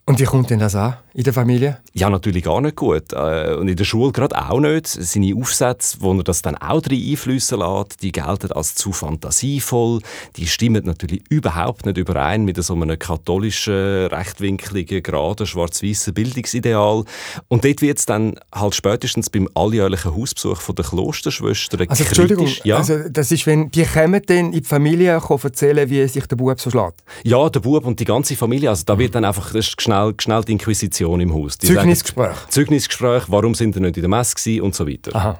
Und 0.08 0.18
wie 0.18 0.24
kommt 0.24 0.48
denn 0.48 0.58
das 0.58 0.74
an 0.74 0.94
in 1.12 1.22
der 1.22 1.34
Familie? 1.34 1.78
Ja, 1.92 2.08
natürlich 2.08 2.44
gar 2.44 2.62
nicht 2.62 2.76
gut. 2.76 3.12
Äh, 3.12 3.54
und 3.56 3.68
in 3.68 3.76
der 3.76 3.84
Schule 3.84 4.10
gerade 4.10 4.40
auch 4.42 4.58
nicht. 4.58 4.86
Seine 4.86 5.34
Aufsätze, 5.36 5.98
wo 6.00 6.14
er 6.14 6.24
das 6.24 6.40
dann 6.40 6.56
auch 6.56 6.80
drin 6.80 7.10
einflüssen 7.10 7.58
lässt, 7.58 8.02
die 8.02 8.10
gelten 8.10 8.50
als 8.52 8.74
zu 8.74 8.92
fantasievoll. 8.92 10.00
Die 10.36 10.46
stimmen 10.46 10.82
natürlich 10.86 11.22
überhaupt 11.28 11.84
nicht 11.84 11.98
überein 11.98 12.46
mit 12.46 12.56
so 12.56 12.72
einem 12.72 12.98
katholischen, 12.98 14.06
rechtwinkligen, 14.06 15.02
geraden, 15.02 15.46
schwarz-weißen 15.46 16.14
Bildungsideal. 16.14 17.04
Und 17.48 17.64
dort 17.66 17.82
wird 17.82 17.98
es 17.98 18.06
dann 18.06 18.40
halt 18.54 18.74
spätestens 18.74 19.28
beim 19.28 19.46
alljährlichen 19.52 20.16
Hausbesuch 20.16 20.62
von 20.62 20.74
der 20.74 20.86
Klosterschwester 20.86 21.84
also, 21.86 22.04
Entschuldigung, 22.04 22.48
ja? 22.64 22.78
also 22.78 23.10
das 23.10 23.30
ist, 23.30 23.46
wenn 23.46 23.70
die 23.70 23.84
kommen 23.84 24.22
dann 24.24 24.36
in 24.36 24.52
die 24.52 24.62
Familie 24.62 25.20
erzählen, 25.28 25.90
wie 25.90 26.08
sich 26.08 26.26
der 26.26 26.36
Bub 26.36 26.58
so 26.58 26.70
schlägt? 26.70 27.04
Ja, 27.24 27.50
der 27.50 27.60
Bub 27.60 27.84
und 27.84 28.00
die 28.00 28.06
ganze 28.06 28.36
Familie. 28.36 28.70
Also 28.70 28.84
da 28.86 28.98
wird 28.98 29.14
dann 29.14 29.26
einfach, 29.26 29.52
das 29.52 29.66
ist 29.66 29.82
schnell, 29.82 29.97
schnell 30.18 30.42
die 30.42 30.52
Inquisition 30.52 31.20
im 31.20 31.34
Haus. 31.34 31.58
Die 31.58 31.66
Zeugnisgespräch. 31.66 32.36
Sagen, 32.36 32.50
Zeugnisgespräch, 32.50 33.24
warum 33.28 33.54
sind 33.54 33.74
sie 33.74 33.80
nicht 33.80 33.96
in 33.96 34.02
der 34.02 34.10
Messe 34.10 34.62
und 34.62 34.74
so 34.74 34.86
weiter. 34.86 35.14
Aha. 35.14 35.38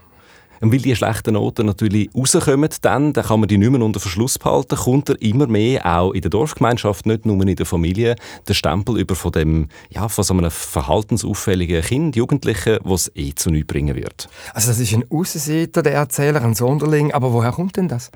Und 0.61 0.73
weil 0.73 0.81
die 0.81 0.97
schlechten 0.97 1.35
Noten 1.35 1.67
natürlich 1.67 2.11
rauskommen, 2.15 2.69
dann, 2.83 3.13
dann 3.13 3.25
kann 3.25 3.41
man 3.41 3.49
die 3.49 3.59
nicht 3.59 3.71
mehr 3.71 3.81
unter 3.81 4.01
Verschluss 4.01 4.39
behalten, 4.39 4.77
kommt 4.77 5.09
er 5.09 5.21
immer 5.23 5.47
mehr 5.47 5.87
auch 5.87 6.13
in 6.13 6.21
der 6.21 6.31
Dorfgemeinschaft, 6.31 7.07
nicht 7.07 7.27
nur 7.27 7.41
in 7.47 7.55
der 7.55 7.67
Familie, 7.67 8.17
der 8.47 8.55
Stempel 8.55 8.99
über 8.99 9.15
von 9.15 9.33
dem, 9.33 9.69
ja, 9.91 10.09
von 10.09 10.25
so 10.25 10.35
einem 10.35 10.51
verhaltensauffälligen 10.51 11.83
Kind, 11.83 12.17
Jugendlichen, 12.17 12.79
was 12.83 13.11
eh 13.15 13.35
zu 13.35 13.51
nichts 13.51 13.69
bringen 13.69 13.95
wird. 13.95 14.29
Also 14.53 14.69
das 14.69 14.81
ist 14.81 14.93
ein 14.93 15.05
Aussenseiter, 15.11 15.83
der 15.83 15.95
Erzähler, 15.95 16.43
ein 16.43 16.55
Sonderling, 16.55 17.13
aber 17.13 17.33
woher 17.33 17.53
kommt 17.53 17.77
denn 17.77 17.89
das? 17.89 18.11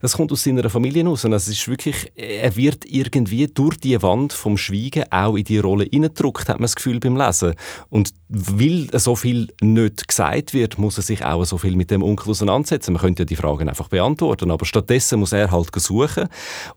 Das 0.00 0.14
kommt 0.14 0.32
aus 0.32 0.44
seiner 0.44 0.68
Familie 0.70 1.04
raus. 1.04 1.24
Und 1.24 1.32
es 1.32 1.48
ist 1.48 1.68
wirklich, 1.68 2.12
er 2.16 2.54
wird 2.56 2.84
irgendwie 2.84 3.46
durch 3.46 3.76
die 3.78 4.00
Wand 4.02 4.32
vom 4.32 4.56
Schweigen 4.56 5.04
auch 5.10 5.36
in 5.36 5.44
die 5.44 5.58
Rolle 5.58 5.84
hineingedrückt, 5.84 6.48
hat 6.48 6.58
man 6.58 6.64
das 6.64 6.76
Gefühl 6.76 7.00
beim 7.00 7.16
Lesen. 7.16 7.54
Und 7.88 8.12
weil 8.28 8.88
so 8.92 9.16
viel 9.16 9.48
nicht 9.60 10.06
gesagt 10.06 10.52
wird, 10.52 10.78
muss 10.78 10.98
er 10.98 11.02
sich 11.02 11.24
auch 11.24 11.44
so 11.44 11.58
viel 11.58 11.76
mit 11.76 11.90
dem 11.90 12.02
Onkel 12.02 12.30
auseinandersetzen. 12.30 12.92
Man 12.92 13.00
könnte 13.00 13.22
ja 13.22 13.24
die 13.24 13.36
Fragen 13.36 13.68
einfach 13.68 13.88
beantworten, 13.88 14.50
aber 14.50 14.66
stattdessen 14.66 15.20
muss 15.20 15.32
er 15.32 15.50
halt 15.50 15.68
suchen. 15.74 16.28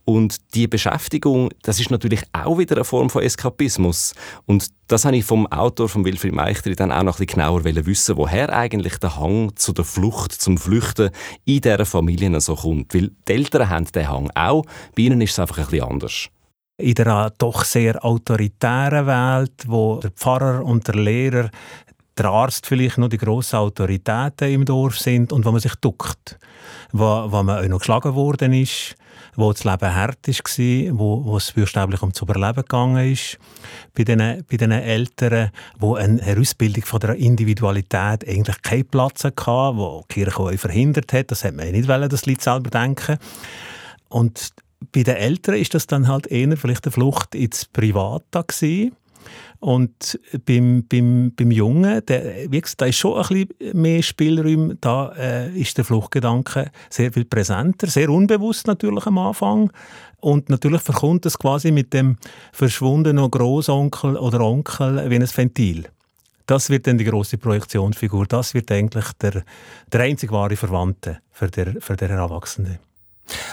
Und 0.05 0.37
die 0.53 0.67
Beschäftigung, 0.67 1.49
das 1.63 1.79
ist 1.79 1.91
natürlich 1.91 2.21
auch 2.33 2.57
wieder 2.57 2.75
eine 2.75 2.85
Form 2.85 3.09
von 3.09 3.23
Eskapismus. 3.23 4.13
Und 4.45 4.69
das 4.87 5.05
habe 5.05 5.15
ich 5.15 5.25
vom 5.25 5.47
Autor, 5.47 5.89
von 5.89 6.03
Wilfried 6.03 6.33
Meichtri, 6.33 6.75
dann 6.75 6.91
auch 6.91 7.03
noch 7.03 7.15
ein 7.15 7.25
bisschen 7.25 7.39
genauer 7.39 7.63
wissen, 7.63 8.17
woher 8.17 8.53
eigentlich 8.53 8.97
der 8.97 9.17
Hang 9.17 9.55
zu 9.55 9.73
der 9.73 9.85
Flucht, 9.85 10.33
zum 10.33 10.57
Flüchten 10.57 11.11
in 11.45 11.61
dieser 11.61 11.85
Familie 11.85 12.39
so 12.41 12.55
kommt. 12.55 12.90
Weil 12.93 13.11
die 13.27 13.33
Eltern 13.33 13.69
haben 13.69 13.85
den 13.85 14.07
Hang 14.07 14.31
auch, 14.35 14.65
bei 14.95 15.03
ihnen 15.03 15.21
ist 15.21 15.31
es 15.31 15.39
einfach 15.39 15.57
ein 15.57 15.65
bisschen 15.65 15.83
anders. 15.83 16.29
In 16.77 16.95
der 16.95 17.31
doch 17.37 17.63
sehr 17.63 18.03
autoritären 18.03 19.05
Welt, 19.05 19.65
wo 19.67 19.99
der 19.99 20.11
Pfarrer 20.11 20.65
und 20.65 20.87
der 20.87 20.95
Lehrer 20.95 21.49
der 22.21 22.31
Arzt 22.31 22.65
vielleicht 22.65 22.97
noch 22.97 23.09
die 23.09 23.17
grossen 23.17 23.57
Autoritäten 23.57 24.51
im 24.51 24.65
Dorf 24.65 24.97
sind 24.97 25.31
und 25.31 25.45
wo 25.45 25.51
man 25.51 25.61
sich 25.61 25.75
duckt, 25.75 26.39
wo, 26.91 27.31
wo 27.31 27.43
man 27.43 27.63
auch 27.63 27.67
noch 27.67 27.79
geschlagen 27.79 28.15
worden 28.15 28.53
ist, 28.53 28.95
wo 29.35 29.51
das 29.51 29.63
Leben 29.63 29.95
hart 29.95 30.27
war, 30.27 30.97
wo, 30.97 31.25
wo 31.25 31.37
es 31.37 31.51
buchstäblich 31.51 32.01
ums 32.01 32.21
Überleben 32.21 32.63
gegangen 32.63 33.11
ist. 33.11 33.37
Bei 33.95 34.03
den, 34.03 34.43
bei 34.49 34.57
den 34.57 34.71
Eltern, 34.71 35.51
wo 35.79 35.95
eine 35.95 36.21
Herausbildung 36.21 36.83
von 36.83 36.99
der 36.99 37.15
Individualität 37.15 38.27
eigentlich 38.27 38.61
keinen 38.61 38.85
Platz 38.85 39.23
hatte, 39.23 39.45
wo 39.45 40.03
die 40.09 40.13
Kirche 40.15 40.39
auch 40.39 40.53
verhindert 40.53 41.13
hat. 41.13 41.31
Das 41.31 41.43
hätte 41.43 41.57
man 41.57 41.71
nicht 41.71 41.87
wollen, 41.87 42.09
das 42.09 42.25
Lied 42.25 42.41
selber 42.41 42.69
denken. 42.69 43.17
Und 44.09 44.51
bei 44.91 45.03
den 45.03 45.15
Eltern 45.15 45.55
ist 45.55 45.73
das 45.73 45.87
dann 45.87 46.07
halt 46.07 46.27
eher 46.27 46.57
vielleicht 46.57 46.85
eine 46.85 46.91
Flucht 46.91 47.35
ins 47.35 47.65
Private 47.65 48.43
gewesen. 48.43 48.95
Und 49.61 50.19
beim, 50.47 50.87
beim, 50.89 51.33
beim 51.35 51.51
Jungen, 51.51 52.03
der, 52.07 52.51
wie 52.51 52.59
gesagt, 52.59 52.81
da 52.81 52.87
ist 52.87 52.97
schon 52.97 53.21
ein 53.21 53.45
bisschen 53.45 53.79
mehr 53.79 54.01
Spielraum, 54.01 54.75
da 54.81 55.13
äh, 55.15 55.55
ist 55.55 55.77
der 55.77 55.85
Fluchtgedanke 55.85 56.71
sehr 56.89 57.13
viel 57.13 57.25
präsenter, 57.25 57.85
sehr 57.85 58.09
unbewusst 58.09 58.65
natürlich 58.65 59.05
am 59.05 59.19
Anfang. 59.19 59.71
Und 60.19 60.49
natürlich 60.49 60.81
verkommt 60.81 61.27
es 61.27 61.37
quasi 61.37 61.71
mit 61.71 61.93
dem 61.93 62.17
verschwundenen 62.51 63.29
Großonkel 63.29 64.17
oder 64.17 64.41
Onkel 64.41 65.07
wie 65.11 65.15
ein 65.15 65.29
Ventil. 65.29 65.85
Das 66.47 66.71
wird 66.71 66.87
dann 66.87 66.97
die 66.97 67.05
große 67.05 67.37
Projektionsfigur. 67.37 68.25
Das 68.25 68.55
wird 68.55 68.71
eigentlich 68.71 69.05
der, 69.21 69.43
der 69.93 70.01
einzig 70.01 70.31
wahre 70.31 70.55
Verwandte 70.55 71.19
für 71.29 71.51
den, 71.51 71.79
für 71.81 71.95
den 71.95 72.09
Erwachsenen. 72.09 72.79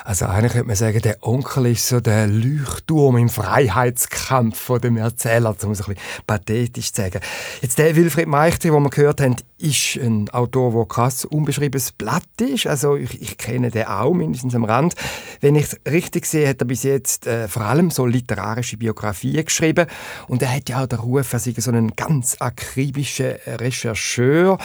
Also 0.04 0.26
eigentlich 0.26 0.52
könnte 0.52 0.68
man 0.68 0.76
sagen, 0.76 1.00
der 1.02 1.18
Onkel 1.20 1.66
ist 1.66 1.86
so 1.86 2.00
der 2.00 2.26
Leuchtturm 2.26 3.16
im 3.16 3.28
Freiheitskampf 3.28 4.58
von 4.58 4.80
dem 4.80 4.96
Erzähler, 4.96 5.54
um 5.62 5.72
es 5.72 5.80
ein 5.80 5.94
bisschen 5.94 6.24
pathetisch 6.26 6.92
zu 6.92 7.02
sagen. 7.02 7.20
Jetzt 7.60 7.78
der 7.78 7.94
Wilfried 7.96 8.28
Meichter, 8.28 8.70
den 8.70 8.82
wir 8.82 8.90
gehört 8.90 9.20
haben, 9.20 9.36
ist 9.58 9.96
ein 9.96 10.30
Autor, 10.30 10.72
der 10.72 10.86
krass 10.86 11.24
unbeschriebenes 11.24 11.92
Blatt 11.92 12.22
ist. 12.40 12.66
Also 12.66 12.96
ich, 12.96 13.20
ich 13.20 13.38
kenne 13.38 13.70
den 13.70 13.86
auch, 13.86 14.14
mindestens 14.14 14.54
am 14.54 14.64
Rand. 14.64 14.94
Wenn 15.40 15.56
ich 15.56 15.64
es 15.64 15.80
richtig 15.90 16.26
sehe, 16.26 16.48
hat 16.48 16.60
er 16.62 16.66
bis 16.66 16.84
jetzt 16.84 17.26
äh, 17.26 17.48
vor 17.48 17.62
allem 17.62 17.90
so 17.90 18.06
literarische 18.06 18.76
Biografien 18.76 19.44
geschrieben. 19.44 19.86
Und 20.28 20.42
er 20.42 20.54
hat 20.54 20.68
ja 20.68 20.82
auch 20.82 20.86
den 20.86 21.00
Ruf, 21.00 21.32
er 21.32 21.40
sei 21.40 21.54
so 21.56 21.72
ein 21.72 21.94
ganz 21.96 22.36
akribischer 22.38 23.36
Rechercheur. 23.46 24.58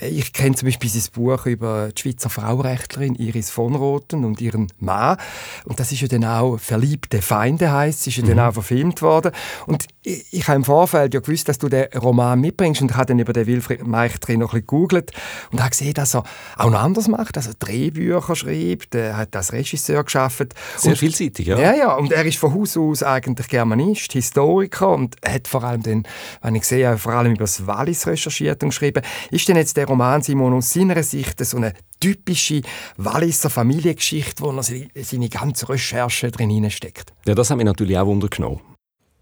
Äh, 0.00 0.08
ich 0.08 0.32
kenne 0.32 0.56
zum 0.56 0.66
Beispiel 0.66 0.90
sein 0.90 1.12
Buch 1.12 1.46
über 1.46 1.90
die 1.94 2.00
Schweizer 2.00 2.30
Frauenrechtlerin 2.30 3.14
Iris 3.14 3.50
von 3.50 3.76
Roten 3.76 4.24
und 4.24 4.40
ihren 4.40 4.72
Mann. 4.78 5.16
Und 5.64 5.78
das 5.78 5.92
ist 5.92 6.00
ja 6.00 6.08
dann 6.08 6.24
auch 6.24 6.58
«Verliebte 6.58 7.22
Feinde» 7.22 7.70
heisst, 7.70 8.06
ist 8.08 8.16
ja 8.16 8.24
mhm. 8.24 8.28
dann 8.28 8.40
auch 8.40 8.52
verfilmt 8.54 9.00
worden. 9.00 9.30
Und 9.66 9.86
ich, 10.02 10.26
ich 10.32 10.48
habe 10.48 10.56
im 10.56 10.64
Vorfeld 10.64 11.14
ja 11.14 11.20
gewusst, 11.20 11.48
dass 11.48 11.58
du 11.58 11.68
den 11.68 11.86
Roman 11.96 12.40
mitbringst 12.40 12.82
und 12.82 12.96
habe 12.96 13.06
dann 13.06 13.18
über 13.20 13.32
den 13.32 13.46
Wilfried 13.46 13.86
Meichter 13.86 14.39
noch 14.40 14.48
ein 14.52 14.62
bisschen 14.62 14.66
gegoogelt 14.66 15.12
und 15.52 15.60
habe 15.60 15.70
gesehen, 15.70 15.94
dass 15.94 16.14
er 16.14 16.24
auch 16.56 16.70
noch 16.70 16.80
anders 16.80 17.08
macht, 17.08 17.36
dass 17.36 17.46
er 17.46 17.54
Drehbücher 17.54 18.34
schreibt, 18.34 18.94
er 18.94 19.16
hat 19.16 19.34
als 19.36 19.52
Regisseur 19.52 20.04
geschafft. 20.04 20.54
Sehr 20.76 20.92
und, 20.92 20.98
vielseitig, 20.98 21.46
ja. 21.46 21.58
Ja, 21.58 21.74
ja, 21.74 21.94
und 21.94 22.12
er 22.12 22.24
ist 22.24 22.38
von 22.38 22.54
Haus 22.54 22.76
aus 22.76 23.02
eigentlich 23.02 23.48
Germanist, 23.48 24.12
Historiker 24.12 24.88
und 24.88 25.16
hat 25.24 25.48
vor 25.48 25.64
allem 25.64 25.82
dann, 25.82 26.02
wenn 26.42 26.54
ich 26.54 26.64
sehe, 26.64 26.96
vor 26.98 27.12
allem 27.12 27.32
über 27.32 27.44
das 27.44 27.66
Wallis 27.66 28.06
recherchiert 28.06 28.62
und 28.62 28.70
geschrieben. 28.70 29.02
Ist 29.30 29.48
denn 29.48 29.56
jetzt 29.56 29.76
der 29.76 29.86
Roman 29.86 30.22
Simon 30.22 30.54
aus 30.54 30.72
seiner 30.72 31.02
Sicht 31.02 31.44
so 31.44 31.56
eine 31.56 31.74
typische 32.00 32.62
Walliser 32.96 33.50
Familiengeschichte, 33.50 34.42
wo 34.42 34.50
er 34.50 34.62
seine 34.62 35.28
ganze 35.28 35.68
Recherche 35.68 36.30
drin 36.30 36.70
steckt? 36.70 37.12
Ja, 37.26 37.34
das 37.34 37.50
hat 37.50 37.56
mich 37.56 37.66
natürlich 37.66 37.98
auch 37.98 38.06
wundergenommen. 38.06 38.60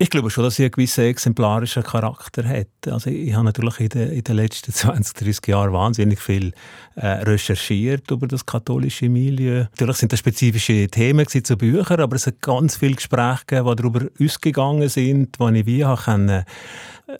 Ich 0.01 0.11
glaube 0.11 0.31
schon, 0.31 0.45
dass 0.45 0.55
sie 0.55 0.63
einen 0.63 0.71
gewissen 0.71 1.07
exemplarischen 1.07 1.83
Charakter 1.83 2.49
hat. 2.49 2.69
Also 2.87 3.11
ich 3.11 3.35
habe 3.35 3.47
natürlich 3.47 3.81
in 3.81 3.89
den, 3.89 4.13
in 4.13 4.23
den 4.23 4.37
letzten 4.37 4.73
20, 4.73 5.15
30 5.15 5.49
Jahren 5.49 5.73
wahnsinnig 5.73 6.21
viel 6.21 6.53
äh, 6.95 7.07
recherchiert 7.07 8.09
über 8.13 8.29
das 8.29 8.47
katholische 8.47 9.09
Milieu. 9.09 9.65
Natürlich 9.71 9.97
sind 9.97 10.13
das 10.13 10.21
spezifische 10.21 10.87
Themen 10.87 11.27
zu 11.27 11.57
Büchern, 11.57 11.99
aber 11.99 12.15
es 12.15 12.29
hat 12.29 12.41
ganz 12.41 12.77
viele 12.77 12.95
Gespräche 12.95 13.43
gegeben, 13.45 13.71
die 13.71 13.77
darüber 13.83 14.07
ausgegangen 14.23 14.89
sind, 14.89 15.35
wo 15.41 15.49
ich 15.49 15.67
wie 15.67 15.85
habe 15.85 16.01
können, 16.01 16.45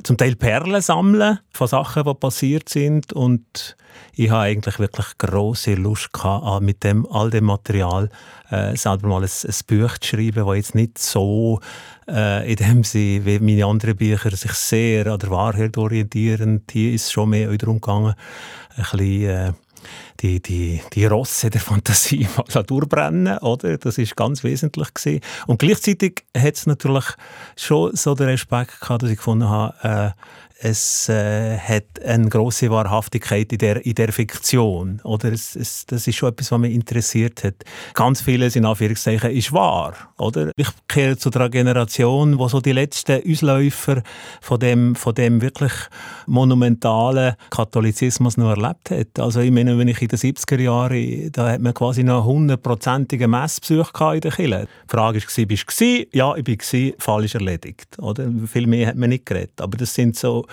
zum 0.03 0.17
Teil 0.17 0.37
Perlen 0.37 0.83
sammeln 0.83 1.39
von 1.51 1.67
Sachen, 1.67 2.05
die 2.05 2.15
passiert 2.15 2.69
sind 2.69 3.13
und 3.13 3.77
ich 4.15 4.31
habe 4.31 4.43
eigentlich 4.43 4.79
wirklich 4.79 5.07
große 5.19 5.75
Lust 5.75 6.13
gehabt, 6.13 6.63
mit 6.63 6.85
dem, 6.85 7.07
all 7.11 7.31
dem 7.31 7.45
Material 7.45 8.11
äh, 8.51 8.77
selber 8.77 9.09
mal 9.09 9.23
ein, 9.23 9.29
ein 9.29 9.55
Buch 9.67 9.99
zu 9.99 10.09
schreiben, 10.09 10.47
das 10.47 10.57
jetzt 10.57 10.75
nicht 10.75 10.99
so 10.99 11.61
äh, 12.09 12.51
in 12.51 12.57
dem 12.57 12.85
Sinne, 12.85 13.25
wie 13.25 13.39
meine 13.39 13.67
anderen 13.67 13.97
Bücher, 13.97 14.35
sich 14.35 14.53
sehr 14.53 15.07
an 15.07 15.19
der 15.19 15.31
Wahrheit 15.31 15.77
orientieren. 15.79 16.65
Hier 16.71 16.93
ist 16.93 17.07
es 17.07 17.13
schon 17.13 17.31
mehr 17.31 17.57
darum 17.57 17.81
gegangen, 17.81 18.15
ein 18.77 18.83
bisschen, 18.83 19.31
äh, 19.31 19.53
die, 20.21 20.41
die, 20.41 20.81
die 20.93 21.07
Rosse 21.07 21.51
der 21.51 21.61
Fantasie 21.61 22.29
mal 22.55 22.63
durchbrennen, 22.63 23.39
oder? 23.39 23.79
Das 23.79 23.99
ist 23.99 24.17
ganz 24.17 24.45
wesentlich 24.45 24.93
gewesen. 24.95 25.21
Und 25.47 25.59
gleichzeitig 25.59 26.25
hat 26.37 26.55
es 26.55 26.67
natürlich 26.67 27.05
schon 27.57 27.95
so 27.95 28.15
den 28.15 28.29
Respekt 28.29 28.81
gehabt, 28.81 29.03
dass 29.03 29.11
ich 29.11 29.17
gefunden 29.17 29.49
habe, 29.49 30.15
äh, 30.17 30.23
es 30.61 31.09
äh, 31.09 31.57
hat 31.57 32.03
eine 32.05 32.29
große 32.29 32.69
Wahrhaftigkeit 32.69 33.53
in 33.53 33.59
der, 33.59 33.87
in 33.87 33.95
der 33.95 34.13
Fiktion. 34.13 35.01
Oder 35.05 35.33
es, 35.33 35.55
es, 35.55 35.87
das 35.87 36.09
ist 36.09 36.17
schon 36.17 36.31
etwas, 36.31 36.51
was 36.51 36.59
mich 36.59 36.75
interessiert 36.75 37.45
hat. 37.45 37.55
Ganz 37.95 38.23
vieles 38.23 38.57
in 38.57 38.65
Anführungszeichen 38.65 39.31
ist 39.31 39.53
wahr. 39.53 39.95
Oder? 40.19 40.51
Ich 40.57 40.69
kehre 40.89 41.17
zu 41.17 41.31
der 41.31 41.49
Generation, 41.49 42.39
wo 42.41 42.49
so 42.49 42.61
die 42.61 42.73
letzten 42.73 43.23
Ausläufer 43.31 44.03
von 44.41 44.59
dem, 44.59 44.97
von 44.97 45.15
dem 45.15 45.41
wirklich 45.41 45.73
monumentalen 46.27 47.37
Katholizismus 47.51 48.37
noch 48.37 48.51
erlebt 48.51 48.91
hat. 48.91 49.21
Also 49.21 49.41
ich 49.41 49.53
meine, 49.53 49.79
wenn 49.79 49.87
ich 49.87 50.03
in 50.03 50.09
den 50.09 50.19
70er 50.19 50.61
Jahren, 50.61 51.31
da 51.31 51.53
hat 51.53 51.61
man 51.61 51.73
quasi 51.73 52.03
noch 52.03 52.25
hundertprozentige 52.25 53.29
Messbesuch 53.29 53.93
in 54.13 54.21
der 54.21 54.33
Kirche. 54.33 54.69
Die 54.85 54.91
Frage 54.91 55.21
war, 55.23 55.47
bist 55.47 55.81
du 55.81 56.05
Ja, 56.13 56.35
ich 56.35 56.47
war, 56.49 56.93
Fall 56.99 57.25
ist 57.25 57.37
erledigt. 57.37 57.97
Oder? 58.01 58.29
Viel 58.47 58.67
mehr 58.67 58.89
hat 58.89 58.97
man 58.97 59.11
nicht 59.11 59.25
geredet. 59.25 59.61
Aber 59.61 59.77
das 59.77 59.95
sind 59.95 60.17
so 60.17 60.48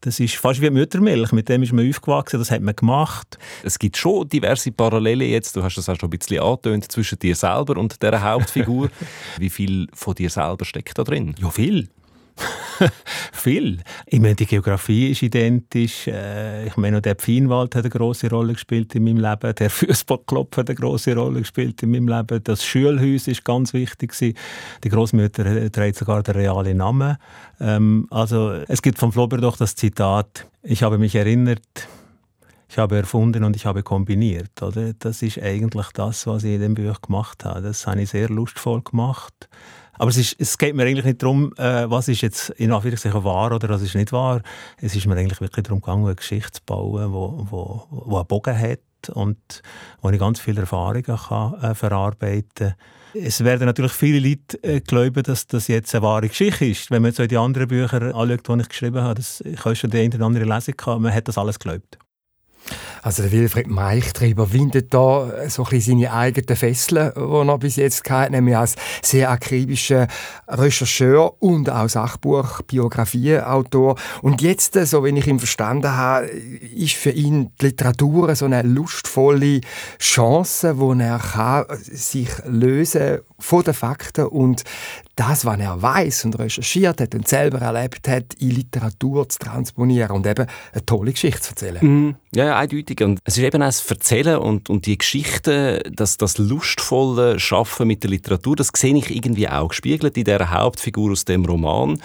das 0.00 0.20
ist 0.20 0.36
fast 0.36 0.60
wie 0.60 0.70
Müttermilch, 0.70 1.32
mit 1.32 1.48
dem 1.48 1.62
ist 1.62 1.72
man 1.72 1.88
aufgewachsen, 1.88 2.38
das 2.38 2.50
hat 2.50 2.60
man 2.60 2.76
gemacht. 2.76 3.38
Es 3.64 3.78
gibt 3.78 3.96
schon 3.96 4.28
diverse 4.28 4.70
Parallelen 4.70 5.28
jetzt, 5.28 5.56
du 5.56 5.62
hast 5.62 5.76
das 5.76 5.88
auch 5.88 5.96
schon 5.98 6.08
ein 6.08 6.18
bisschen 6.18 6.40
angetönt, 6.42 6.90
zwischen 6.90 7.18
dir 7.18 7.34
selber 7.34 7.76
und 7.76 8.00
der 8.02 8.22
Hauptfigur. 8.22 8.88
wie 9.38 9.50
viel 9.50 9.88
von 9.92 10.14
dir 10.14 10.30
selber 10.30 10.64
steckt 10.64 10.96
da 10.96 11.02
drin? 11.02 11.34
Ja, 11.40 11.50
viel. 11.50 11.88
Viel. 13.32 13.78
Ich 14.06 14.20
meine, 14.20 14.34
die 14.34 14.46
Geografie 14.46 15.10
ist 15.10 15.22
identisch. 15.22 16.06
Äh, 16.08 16.66
ich 16.66 16.76
meine, 16.76 17.00
der 17.00 17.14
Pfeinwald 17.14 17.74
hat 17.74 17.84
eine 17.84 17.90
große 17.90 18.28
Rolle 18.28 18.52
gespielt 18.52 18.94
in 18.94 19.04
meinem 19.04 19.18
Leben. 19.18 19.54
Der 19.54 19.70
Fußballklopf 19.70 20.56
hat 20.56 20.68
eine 20.68 20.76
große 20.76 21.14
Rolle 21.14 21.40
gespielt 21.40 21.82
in 21.82 21.90
meinem 21.90 22.08
Leben. 22.08 22.42
Das 22.44 22.64
Schulhaus 22.64 23.28
ist 23.28 23.44
ganz 23.44 23.72
wichtig 23.72 24.14
Die 24.18 24.88
Großmutter 24.88 25.70
trägt 25.72 25.96
sogar 25.96 26.22
den 26.22 26.34
realen 26.34 26.78
Namen. 26.78 27.16
Ähm, 27.60 28.06
also 28.10 28.52
es 28.68 28.82
gibt 28.82 28.98
von 28.98 29.12
Flaubert 29.12 29.42
doch 29.42 29.56
das 29.56 29.74
Zitat: 29.74 30.46
Ich 30.62 30.82
habe 30.82 30.98
mich 30.98 31.14
erinnert. 31.14 31.62
Ich 32.68 32.78
habe 32.78 32.96
erfunden 32.96 33.44
und 33.44 33.54
ich 33.54 33.64
habe 33.64 33.82
kombiniert. 33.84 34.50
Das 34.56 35.22
ist 35.22 35.40
eigentlich 35.40 35.86
das, 35.94 36.26
was 36.26 36.42
ich 36.42 36.54
in 36.54 36.60
dem 36.60 36.74
Buch 36.74 37.00
gemacht 37.00 37.44
habe. 37.44 37.62
Das 37.62 37.86
habe 37.86 38.02
ich 38.02 38.10
sehr 38.10 38.28
lustvoll 38.28 38.82
gemacht. 38.82 39.48
Aber 39.98 40.10
es, 40.10 40.16
ist, 40.16 40.36
es 40.38 40.58
geht 40.58 40.74
mir 40.74 40.84
eigentlich 40.84 41.04
nicht 41.04 41.22
darum, 41.22 41.52
äh, 41.56 41.88
was 41.90 42.08
ist 42.08 42.20
jetzt 42.20 42.50
in 42.50 42.72
Anführungszeichen 42.72 43.24
wahr 43.24 43.52
oder 43.52 43.68
was 43.68 43.82
ist 43.82 43.94
nicht 43.94 44.12
wahr. 44.12 44.42
Es 44.80 44.94
ist 44.94 45.06
mir 45.06 45.16
eigentlich 45.16 45.40
wirklich 45.40 45.64
darum 45.64 45.80
gegangen, 45.80 46.04
eine 46.04 46.14
Geschichte 46.14 46.52
zu 46.52 46.60
bauen, 46.64 47.12
wo, 47.12 47.46
wo, 47.50 47.86
wo 47.90 48.16
einen 48.16 48.26
Bogen 48.26 48.58
hat 48.58 48.80
und 49.14 49.62
wo 50.00 50.10
ich 50.10 50.18
ganz 50.18 50.40
viele 50.40 50.62
Erfahrungen 50.62 51.04
kann, 51.04 51.54
äh, 51.62 51.74
verarbeiten 51.74 52.68
kann. 52.68 52.74
Es 53.14 53.42
werden 53.44 53.66
natürlich 53.66 53.92
viele 53.92 54.28
Leute 54.28 54.62
äh, 54.62 54.80
glauben, 54.80 55.22
dass 55.22 55.46
das 55.46 55.68
jetzt 55.68 55.94
eine 55.94 56.02
wahre 56.02 56.28
Geschichte 56.28 56.66
ist. 56.66 56.90
Wenn 56.90 57.02
man 57.02 57.12
so 57.12 57.26
die 57.26 57.38
anderen 57.38 57.68
Bücher 57.68 58.14
anschaut, 58.14 58.48
die 58.48 58.60
ich 58.60 58.68
geschrieben 58.68 59.02
habe, 59.02 59.14
das, 59.14 59.42
schon 59.78 59.90
die 59.90 59.98
eine 59.98 60.14
oder 60.14 60.26
andere 60.26 60.44
Lesung 60.44 60.74
man 61.00 61.14
hat 61.14 61.28
das 61.28 61.38
alles 61.38 61.58
geglaubt. 61.58 61.98
Also 63.02 63.22
der 63.22 63.32
Wilfried 63.32 63.68
Meichter 63.68 64.26
überwindet 64.26 64.92
da 64.92 65.48
so 65.48 65.64
ein 65.64 65.70
bisschen 65.70 66.00
seine 66.00 66.12
eigenen 66.12 66.56
Fesseln, 66.56 67.12
die 67.14 67.48
er 67.48 67.58
bis 67.58 67.76
jetzt 67.76 68.08
hatte, 68.10 68.32
nämlich 68.32 68.56
als 68.56 68.74
sehr 69.02 69.30
akribischer 69.30 70.08
Rechercheur 70.48 71.40
und 71.40 71.70
auch 71.70 71.88
Sachbuch, 71.88 72.62
Biografieautor. 72.62 73.96
Und 74.22 74.42
jetzt, 74.42 74.74
so 74.74 75.04
wie 75.04 75.16
ich 75.16 75.26
ihn 75.26 75.38
verstanden 75.38 75.92
habe, 75.92 76.26
ist 76.26 76.94
für 76.94 77.10
ihn 77.10 77.52
die 77.60 77.66
Literatur 77.66 78.34
so 78.34 78.46
eine 78.46 78.62
lustvolle 78.62 79.60
Chance, 79.98 80.78
wo 80.78 80.92
er 80.92 81.18
kann 81.18 81.64
sich 81.80 82.30
lösen 82.44 83.18
von 83.38 83.62
den 83.62 83.74
Fakten 83.74 84.26
und 84.26 84.64
das, 85.14 85.44
was 85.44 85.58
er 85.58 85.80
weiß 85.80 86.26
und 86.26 86.38
recherchiert 86.38 87.00
hat 87.00 87.14
und 87.14 87.26
selber 87.26 87.58
erlebt 87.60 88.06
hat, 88.08 88.34
in 88.38 88.50
Literatur 88.50 89.28
zu 89.28 89.38
transponieren 89.38 90.10
und 90.10 90.26
eben 90.26 90.46
eine 90.72 90.86
tolle 90.86 91.12
Geschichte 91.12 91.40
zu 91.40 91.50
erzählen. 91.50 91.78
Mhm. 91.80 92.16
Ja, 92.36 92.44
ja, 92.44 92.58
eindeutig. 92.58 93.00
Und 93.02 93.18
es 93.24 93.38
ist 93.38 93.44
eben 93.44 93.62
auch 93.62 93.68
das 93.68 93.90
Erzählen 93.90 94.36
und, 94.36 94.68
und 94.68 94.84
die 94.84 94.98
Geschichten, 94.98 95.80
das, 95.90 96.18
das 96.18 96.36
lustvolle 96.36 97.40
Schaffen 97.40 97.86
mit 97.86 98.02
der 98.02 98.10
Literatur, 98.10 98.54
das 98.56 98.68
sehe 98.76 98.94
ich 98.94 99.08
irgendwie 99.08 99.48
auch 99.48 99.68
gespiegelt 99.68 100.18
in 100.18 100.24
dieser 100.24 100.50
Hauptfigur 100.50 101.12
aus 101.12 101.24
dem 101.24 101.46
Roman. 101.46 101.98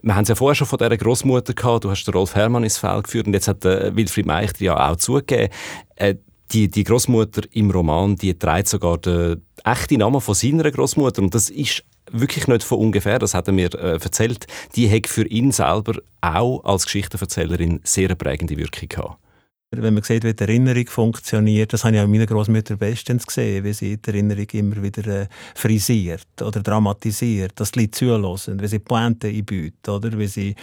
Wir 0.00 0.14
haben 0.14 0.22
es 0.22 0.28
ja 0.28 0.36
vorher 0.36 0.54
schon 0.54 0.68
von 0.68 0.78
dieser 0.78 0.96
Großmutter 0.96 1.52
gehabt, 1.54 1.82
du 1.82 1.90
hast 1.90 2.04
den 2.04 2.14
Rolf 2.14 2.36
Herrmann 2.36 2.62
ins 2.62 2.78
Feld 2.78 3.02
geführt 3.02 3.26
und 3.26 3.32
jetzt 3.32 3.48
hat 3.48 3.64
der 3.64 3.96
Wilfried 3.96 4.24
Meichter 4.24 4.62
ja 4.62 4.88
auch 4.88 4.94
zugegeben, 4.94 5.52
äh, 5.96 6.14
die, 6.52 6.70
die 6.70 6.84
Großmutter 6.84 7.42
im 7.50 7.72
Roman, 7.72 8.14
die 8.14 8.38
trägt 8.38 8.68
sogar 8.68 8.98
den 8.98 9.42
echten 9.64 9.98
Namen 9.98 10.20
von 10.20 10.36
seiner 10.36 10.70
Großmutter 10.70 11.22
und 11.22 11.34
das 11.34 11.50
ist 11.50 11.82
wirklich 12.08 12.46
nicht 12.46 12.62
von 12.62 12.78
ungefähr, 12.78 13.18
das 13.18 13.34
hat 13.34 13.48
er 13.48 13.52
mir 13.52 13.74
äh, 13.74 13.94
erzählt, 13.94 14.46
die 14.76 14.88
hat 14.88 15.08
für 15.08 15.26
ihn 15.26 15.50
selber 15.50 15.94
auch 16.20 16.62
als 16.62 16.84
Geschichtenverzählerin 16.84 17.80
sehr 17.82 18.14
prägende 18.14 18.56
Wirkung 18.56 18.88
gehabt. 18.88 19.16
Wenn 19.74 19.94
man 19.94 20.02
sieht, 20.02 20.22
wie 20.24 20.34
die 20.34 20.42
Erinnerung 20.42 20.86
funktioniert, 20.86 21.72
das 21.72 21.84
habe 21.84 21.96
ich 21.96 22.02
auch 22.02 22.06
meiner 22.06 22.26
Großmutter 22.26 22.76
bestens 22.76 23.26
gesehen, 23.26 23.64
wie 23.64 23.72
sie 23.72 23.96
die 23.96 24.10
Erinnerung 24.10 24.46
immer 24.52 24.82
wieder 24.82 25.22
äh, 25.22 25.26
frisiert 25.54 26.26
oder 26.42 26.60
dramatisiert, 26.60 27.52
dass 27.56 27.72
die 27.72 27.80
Leute 27.80 28.06
wie 28.60 28.68
sie 28.68 28.78
Pointe 28.80 29.28
einbüht, 29.28 29.88
oder 29.88 30.18
wie 30.18 30.26
sie 30.26 30.54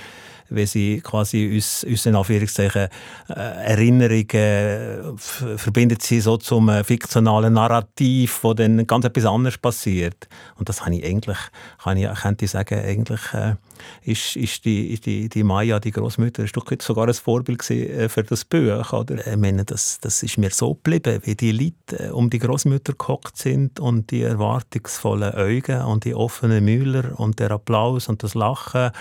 wie 0.50 0.66
sie 0.66 1.02
quasi 1.02 1.56
uns, 1.56 1.84
uns 1.84 2.06
in 2.06 2.16
äh, 2.16 2.90
Erinnerungen 3.30 5.18
verbindet 5.18 6.02
sie 6.02 6.20
so 6.20 6.38
zum 6.38 6.70
äh, 6.70 6.84
fiktionalen 6.84 7.54
Narrativ, 7.54 8.40
wo 8.44 8.54
dann 8.54 8.86
ganz 8.88 9.06
etwas 9.06 9.26
anderes 9.26 9.58
passiert. 9.58 10.28
Und 10.58 10.70
das 10.70 10.84
habe 10.84 10.96
ich 10.96 11.06
eigentlich, 11.06 11.38
kann 11.84 11.98
ich, 11.98 12.10
könnte 12.22 12.46
ich 12.46 12.52
sagen, 12.52 12.80
eigentlich 12.80 13.22
äh, 13.34 13.56
ist, 14.04 14.36
ist, 14.36 14.66
die, 14.66 15.00
die, 15.00 15.30
die 15.30 15.44
Maya, 15.44 15.80
die 15.80 15.92
Großmutter, 15.92 16.44
ist 16.44 16.58
doch 16.58 16.66
sogar 16.82 17.08
ein 17.08 17.14
Vorbild 17.14 17.64
für 17.64 18.24
das 18.24 18.44
Buch. 18.44 18.94
Oder? 19.00 19.26
Ich 19.26 19.38
meine, 19.38 19.66
das, 19.66 20.00
das 20.00 20.24
ist 20.24 20.38
mir 20.38 20.50
so 20.50 20.76
geblieben, 20.76 21.22
wie 21.24 21.36
die 21.36 21.52
Leute 21.52 22.14
um 22.14 22.30
die 22.30 22.40
Großmutter 22.40 22.94
gehockt 22.94 23.38
sind 23.38 23.80
und 23.80 24.12
die 24.12 24.22
erwartungsvollen 24.22 25.34
Augen 25.34 25.82
und 25.84 26.06
die 26.06 26.16
offenen 26.16 26.66
Müller 26.66 27.20
und 27.20 27.40
der 27.40 27.52
Applaus 27.52 28.10
und 28.10 28.24
das 28.24 28.36
Lachen. 28.36 28.92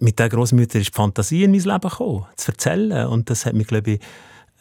Mit 0.00 0.18
der 0.18 0.28
Großmutter 0.28 0.78
ist 0.78 0.88
die 0.88 0.96
Fantasie 0.96 1.44
in 1.44 1.52
mein 1.52 1.60
Leben 1.60 1.88
gekommen, 1.88 2.26
zu 2.36 2.52
erzählen. 2.52 3.06
Und 3.06 3.30
das 3.30 3.46
hat 3.46 3.54
mich, 3.54 3.66
glaube 3.66 3.92
ich, 3.92 4.00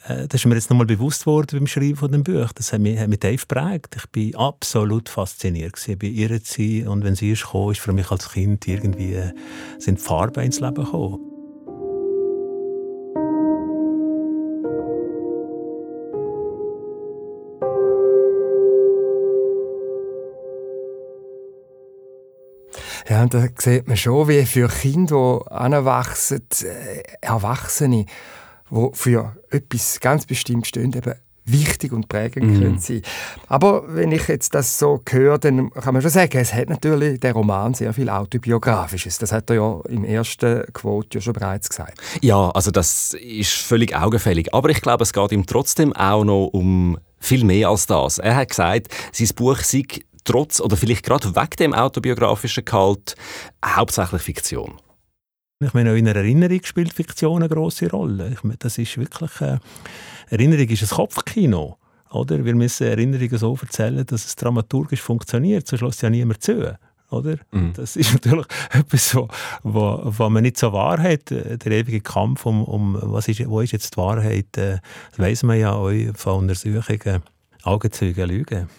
äh, 0.08 0.28
das 0.28 0.42
ist 0.42 0.46
mir 0.46 0.56
jetzt 0.56 0.70
nochmal 0.70 0.88
bewusst 0.88 1.26
worden 1.26 1.60
beim 1.60 1.68
Schreiben 1.68 1.96
von 1.96 2.12
dem 2.12 2.24
Buch. 2.24 2.52
Das 2.54 2.74
hat 2.74 2.82
mich, 2.82 3.00
hat 3.00 3.08
mich 3.08 3.20
tief 3.20 3.48
geprägt. 3.48 3.96
Ich 4.14 4.34
war 4.34 4.48
absolut 4.48 5.10
fasziniert 5.10 5.76
bei 6.00 6.08
ihr 6.08 6.44
zu 6.44 6.62
sein. 6.62 6.88
Und 6.88 7.04
wenn 7.04 7.16
sie 7.16 7.32
ist 7.32 7.44
gekommen, 7.44 7.72
ist 7.72 7.82
für 7.82 7.94
mich 7.94 8.12
als 8.12 8.30
Kind 8.32 8.68
irgendwie 8.68 9.14
äh, 9.14 9.34
sind 9.80 10.00
Farben 10.00 10.44
ins 10.44 10.60
Leben 10.60 10.84
gekommen. 10.84 11.31
Ja, 23.10 23.24
und 23.24 23.34
da 23.34 23.48
sieht 23.58 23.88
man 23.88 23.98
schon, 23.98 24.28
wie 24.28 24.46
für 24.46 24.68
Kinder, 24.68 25.42
die 25.46 25.52
anwachsen, 25.52 26.44
äh, 26.64 27.04
Erwachsene, 27.22 28.06
die 28.70 28.90
für 28.94 29.36
etwas 29.50 30.00
ganz 30.00 30.26
bestimmt 30.26 30.68
stehen, 30.68 30.94
eben 30.94 31.14
wichtig 31.46 31.92
und 31.92 32.08
prägend 32.08 32.52
mhm. 32.52 32.60
können 32.60 32.80
sein. 32.80 33.02
Aber 33.48 33.84
wenn 33.88 34.12
ich 34.12 34.28
jetzt 34.28 34.54
das 34.54 34.78
so 34.78 35.02
höre, 35.10 35.38
dann 35.38 35.72
kann 35.72 35.94
man 35.94 36.02
schon 36.02 36.12
sagen, 36.12 36.38
es 36.38 36.54
hat 36.54 36.70
natürlich 36.70 37.20
der 37.20 37.34
Roman 37.34 37.74
sehr 37.74 37.94
viel 37.94 38.10
autobiografisches. 38.10 39.18
Das 39.18 39.32
hat 39.32 39.50
er 39.50 39.56
ja 39.58 39.80
im 39.90 40.04
ersten 40.04 40.64
Quote 40.74 41.18
ja 41.18 41.22
schon 41.22 41.34
bereits 41.34 41.70
gesagt. 41.70 42.00
Ja, 42.22 42.50
also 42.52 42.72
das 42.72 43.14
ist 43.14 43.54
völlig 43.54 43.96
augenfällig. 43.96 44.54
Aber 44.54 44.70
ich 44.70 44.82
glaube, 44.82 45.04
es 45.04 45.14
geht 45.14 45.32
ihm 45.32 45.46
trotzdem 45.46 45.94
auch 45.94 46.24
noch 46.24 46.48
um 46.48 46.98
viel 47.20 47.44
mehr 47.44 47.70
als 47.70 47.86
das. 47.86 48.18
Er 48.18 48.36
hat 48.36 48.50
gesagt, 48.50 48.88
sein 49.12 49.30
Buch 49.36 49.58
sei 49.58 49.84
trotz 50.24 50.60
oder 50.60 50.78
vielleicht 50.78 51.06
gerade 51.06 51.36
wegen 51.36 51.56
dem 51.60 51.74
autobiografischen 51.74 52.66
Gehalt 52.66 53.16
hauptsächlich 53.66 54.22
Fiktion? 54.22 54.74
Ich 55.60 55.74
meine, 55.74 55.92
auch 55.92 55.96
in 55.96 56.08
einer 56.08 56.18
Erinnerung 56.18 56.64
spielt 56.64 56.94
Fiktion 56.94 57.44
eine 57.44 57.54
große 57.54 57.90
Rolle. 57.90 58.32
Ich 58.34 58.44
meine, 58.44 58.58
das 58.58 58.78
ist 58.80 58.98
wirklich 58.98 59.42
äh, 59.42 59.60
Erinnerung 60.30 60.68
ist 60.68 60.82
ein 60.82 60.96
Kopfkino. 60.96 61.78
Oder? 62.12 62.44
Wir 62.44 62.56
müssen 62.56 62.88
Erinnerungen 62.88 63.38
so 63.38 63.58
erzählen, 63.62 64.06
dass 64.06 64.26
es 64.26 64.36
dramaturgisch 64.36 65.02
funktioniert, 65.02 65.68
sonst 65.68 65.82
lässt 65.82 66.02
ja 66.02 66.10
niemand 66.10 66.42
zu. 66.42 66.78
Oder? 67.12 67.38
Mhm. 67.52 67.74
Das 67.76 67.96
ist 67.96 68.14
natürlich 68.26 68.48
etwas, 68.72 69.16
was 69.64 70.30
man 70.30 70.44
nicht 70.44 70.58
so 70.58 70.74
wahr 70.74 71.00
hat. 71.00 71.30
Der 71.30 71.72
ewige 71.72 72.02
Kampf 72.02 72.46
um, 72.46 72.64
um 72.64 72.98
was 73.02 73.28
ist, 73.28 73.48
wo 73.48 73.62
ist 73.62 73.72
jetzt 73.74 73.96
die 73.96 73.98
Wahrheit, 73.98 74.58
äh, 74.58 74.80
das 75.12 75.20
weiss 75.20 75.44
man 75.44 75.60
ja 75.60 75.74
auch 75.74 75.92
von 76.16 76.40
Untersuchungen. 76.40 77.24
Augenzeugen 77.64 78.28
lügen. 78.28 78.70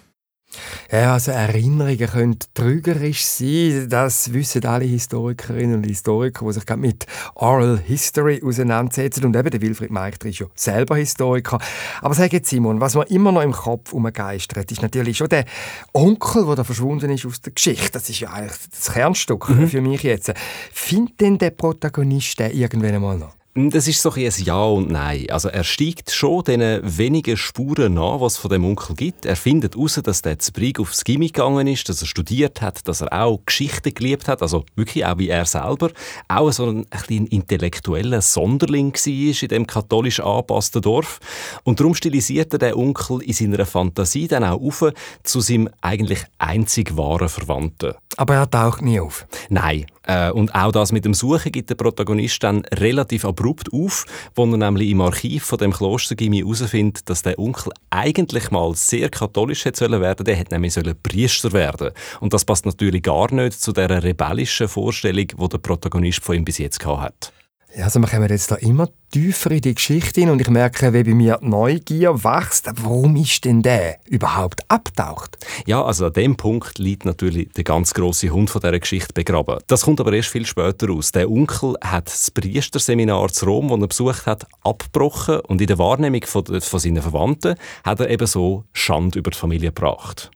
Ja, 0.91 1.15
also 1.15 1.31
Erinnerungen 1.31 2.07
können 2.07 2.39
trügerisch 2.55 3.25
sein. 3.25 3.87
Das 3.89 4.33
wissen 4.33 4.65
alle 4.67 4.85
Historikerinnen 4.85 5.77
und 5.77 5.87
Historiker, 5.87 6.47
die 6.47 6.53
sich 6.53 6.67
gerade 6.67 6.81
mit 6.81 7.07
Oral 7.35 7.79
History 7.79 8.43
auseinandersetzen. 8.45 9.25
Und 9.25 9.37
eben 9.37 9.51
der 9.51 9.61
Wilfried 9.61 9.91
Meichter 9.91 10.29
ist 10.29 10.41
ja 10.41 10.47
selber 10.55 10.97
Historiker. 10.97 11.59
Aber 12.01 12.15
sag 12.15 12.33
jetzt, 12.33 12.51
Simon, 12.51 12.81
was 12.81 12.95
mir 12.95 13.09
immer 13.11 13.33
noch 13.33 13.43
im 13.43 13.53
Kopf 13.53 13.93
umgeistert, 13.93 14.71
ist 14.71 14.83
natürlich 14.83 15.17
schon 15.17 15.29
der 15.29 15.45
Onkel, 15.93 16.45
der 16.47 16.57
da 16.57 16.65
verschwunden 16.65 17.11
ist 17.11 17.27
aus 17.27 17.41
der 17.41 17.53
Geschichte. 17.53 17.91
Das 17.93 18.09
ist 18.09 18.21
ja 18.21 18.31
eigentlich 18.31 18.59
das 18.71 18.93
Kernstück 18.93 19.49
mhm. 19.49 19.69
für 19.69 19.81
mich 19.81 20.03
jetzt. 20.03 20.33
Findet 20.73 21.21
denn 21.21 21.39
der 21.39 21.51
Protagonist 21.51 22.39
den 22.39 22.53
irgendwann 22.53 22.95
einmal 22.95 23.19
noch? 23.19 23.42
Hm, 23.55 23.69
das 23.69 23.87
ist 23.87 24.01
so 24.01 24.11
ein 24.13 24.33
Ja 24.39 24.65
und 24.65 24.91
Nein. 24.91 25.27
Also 25.29 25.51
er 25.51 25.63
steigt 25.63 26.11
schon 26.11 26.43
den 26.45 26.81
wenigen 26.83 27.37
Spuren 27.37 27.93
nach, 27.93 28.19
was 28.19 28.33
es 28.33 28.39
von 28.39 28.51
dem 28.51 28.65
Onkel 28.65 28.97
gibt. 28.97 29.27
Er 29.27 29.37
findet 29.37 29.75
heraus, 29.75 30.01
dass 30.03 30.23
der 30.23 30.39
zu 30.39 30.53
Brig 30.53 30.81
aufs 30.81 31.05
Gimmi 31.05 31.27
gegangen 31.27 31.67
ist, 31.67 31.87
dass 31.87 32.01
er 32.01 32.07
studiert 32.07 32.63
hat, 32.63 32.89
dass 32.89 33.03
er 33.03 33.13
auch 33.13 33.41
Geschichte 33.45 33.93
geliebt 33.93 34.27
hat, 34.27 34.41
also 34.41 34.65
wirklich 34.75 35.05
auch 35.05 35.19
wie 35.19 35.29
er 35.29 35.45
selber. 35.45 35.91
Auch 36.29 36.51
so 36.51 36.65
ein, 36.65 36.87
ein 36.91 37.27
intellektueller 37.27 38.23
Sonderling 38.23 38.95
war 38.95 39.43
in 39.43 39.49
dem 39.49 39.67
katholisch 39.67 40.21
angepassten 40.21 40.81
Dorf. 40.81 41.21
Und 41.63 41.79
darum 41.79 41.95
stilisiert 41.95 42.55
er 42.55 42.59
den 42.59 42.73
Onkel 42.73 43.21
in 43.21 43.35
seiner 43.35 43.67
Fantasie 43.67 44.29
dann 44.29 44.45
auch 44.45 44.63
auf 44.63 44.93
zu 45.25 45.43
seinem 45.43 45.69
eigentlich 45.83 46.25
einzig 46.39 46.97
wahren 46.97 47.29
Verwandten. 47.29 47.93
Aber 48.17 48.35
er 48.35 48.51
taucht 48.51 48.83
nie 48.83 49.01
auf? 49.01 49.27
Nein. 49.49 49.87
Äh, 50.05 50.31
und 50.31 50.55
auch 50.55 50.73
das 50.73 50.93
mit 50.93 51.05
dem 51.05 51.15
Suchen 51.15 51.53
gibt 51.53 51.71
der 51.71 51.77
Protagonist 51.77 52.43
dann 52.43 52.65
relativ 52.75 53.25
abrupt 53.25 53.73
auf, 53.73 54.05
wo 54.35 54.45
er 54.45 54.57
nämlich 54.57 54.91
im 54.91 55.01
Archiv 55.01 55.45
von 55.45 55.59
dem 55.59 55.73
Klostergimmi 55.73 56.39
herausfindet, 56.39 57.09
dass 57.09 57.23
der 57.23 57.39
Onkel 57.39 57.73
eigentlich 57.91 58.51
mal 58.51 58.75
sehr 58.75 59.09
katholisch 59.09 59.65
hätte 59.65 59.79
sollen 59.79 60.01
werden, 60.01 60.25
der 60.25 60.37
hätte 60.37 60.55
nämlich 60.55 60.75
Priester 61.03 61.53
werden. 61.53 61.91
Und 62.21 62.33
das 62.33 62.45
passt 62.45 62.67
natürlich 62.67 63.03
gar 63.03 63.33
nicht 63.33 63.61
zu 63.61 63.73
der 63.73 64.03
rebellischen 64.03 64.69
Vorstellung, 64.69 65.27
die 65.29 65.49
der 65.49 65.59
Protagonist 65.59 66.23
von 66.23 66.37
ihm 66.37 66.45
bis 66.45 66.59
jetzt 66.59 66.81
gehabt 66.81 67.03
hat. 67.03 67.33
Ja, 67.75 67.85
also 67.85 68.01
wir 68.01 68.09
kommen 68.09 68.29
jetzt 68.29 68.51
da 68.51 68.57
immer 68.57 68.89
tiefer 69.11 69.51
in 69.51 69.63
die 69.63 69.75
Geschichte 69.75 70.21
hin 70.21 70.29
und 70.29 70.43
ich 70.43 70.51
merke, 70.51 70.93
wie 70.93 71.05
bei 71.05 71.15
mir 71.15 71.39
die 71.41 71.49
Neugier 71.49 72.23
wächst. 72.23 72.69
Warum 72.83 73.17
ist 73.17 73.47
denn 73.47 73.63
der 73.63 73.97
überhaupt 74.05 74.61
abtaucht? 74.69 75.39
Ja, 75.65 75.83
also 75.83 76.07
an 76.07 76.13
dem 76.13 76.37
Punkt 76.37 76.79
liegt 76.79 77.07
natürlich 77.07 77.51
der 77.53 77.65
ganz 77.65 77.95
große 77.95 78.29
Hund 78.29 78.51
von 78.51 78.61
dieser 78.61 78.79
Geschichte 78.79 79.15
begraben. 79.15 79.59
Das 79.69 79.83
kommt 79.83 80.01
aber 80.01 80.13
erst 80.13 80.29
viel 80.29 80.45
später 80.45 80.89
raus. 80.89 81.13
Der 81.13 81.31
Onkel 81.31 81.77
hat 81.83 82.09
das 82.09 82.31
Priesterseminar 82.31 83.29
zu 83.29 83.47
Rom, 83.47 83.69
das 83.69 83.81
er 83.81 83.89
besucht 83.89 84.27
hat, 84.27 84.47
abgebrochen 84.63 85.41
und 85.41 85.63
in 85.63 85.67
der 85.67 85.79
Wahrnehmung 85.79 86.25
von, 86.27 86.45
von 86.45 86.81
seinen 86.81 87.01
Verwandten 87.01 87.55
hat 87.85 88.01
er 88.01 88.11
eben 88.11 88.27
so 88.27 88.65
Schande 88.75 89.19
über 89.19 89.31
die 89.31 89.39
Familie 89.39 89.73
gebracht. 89.73 90.31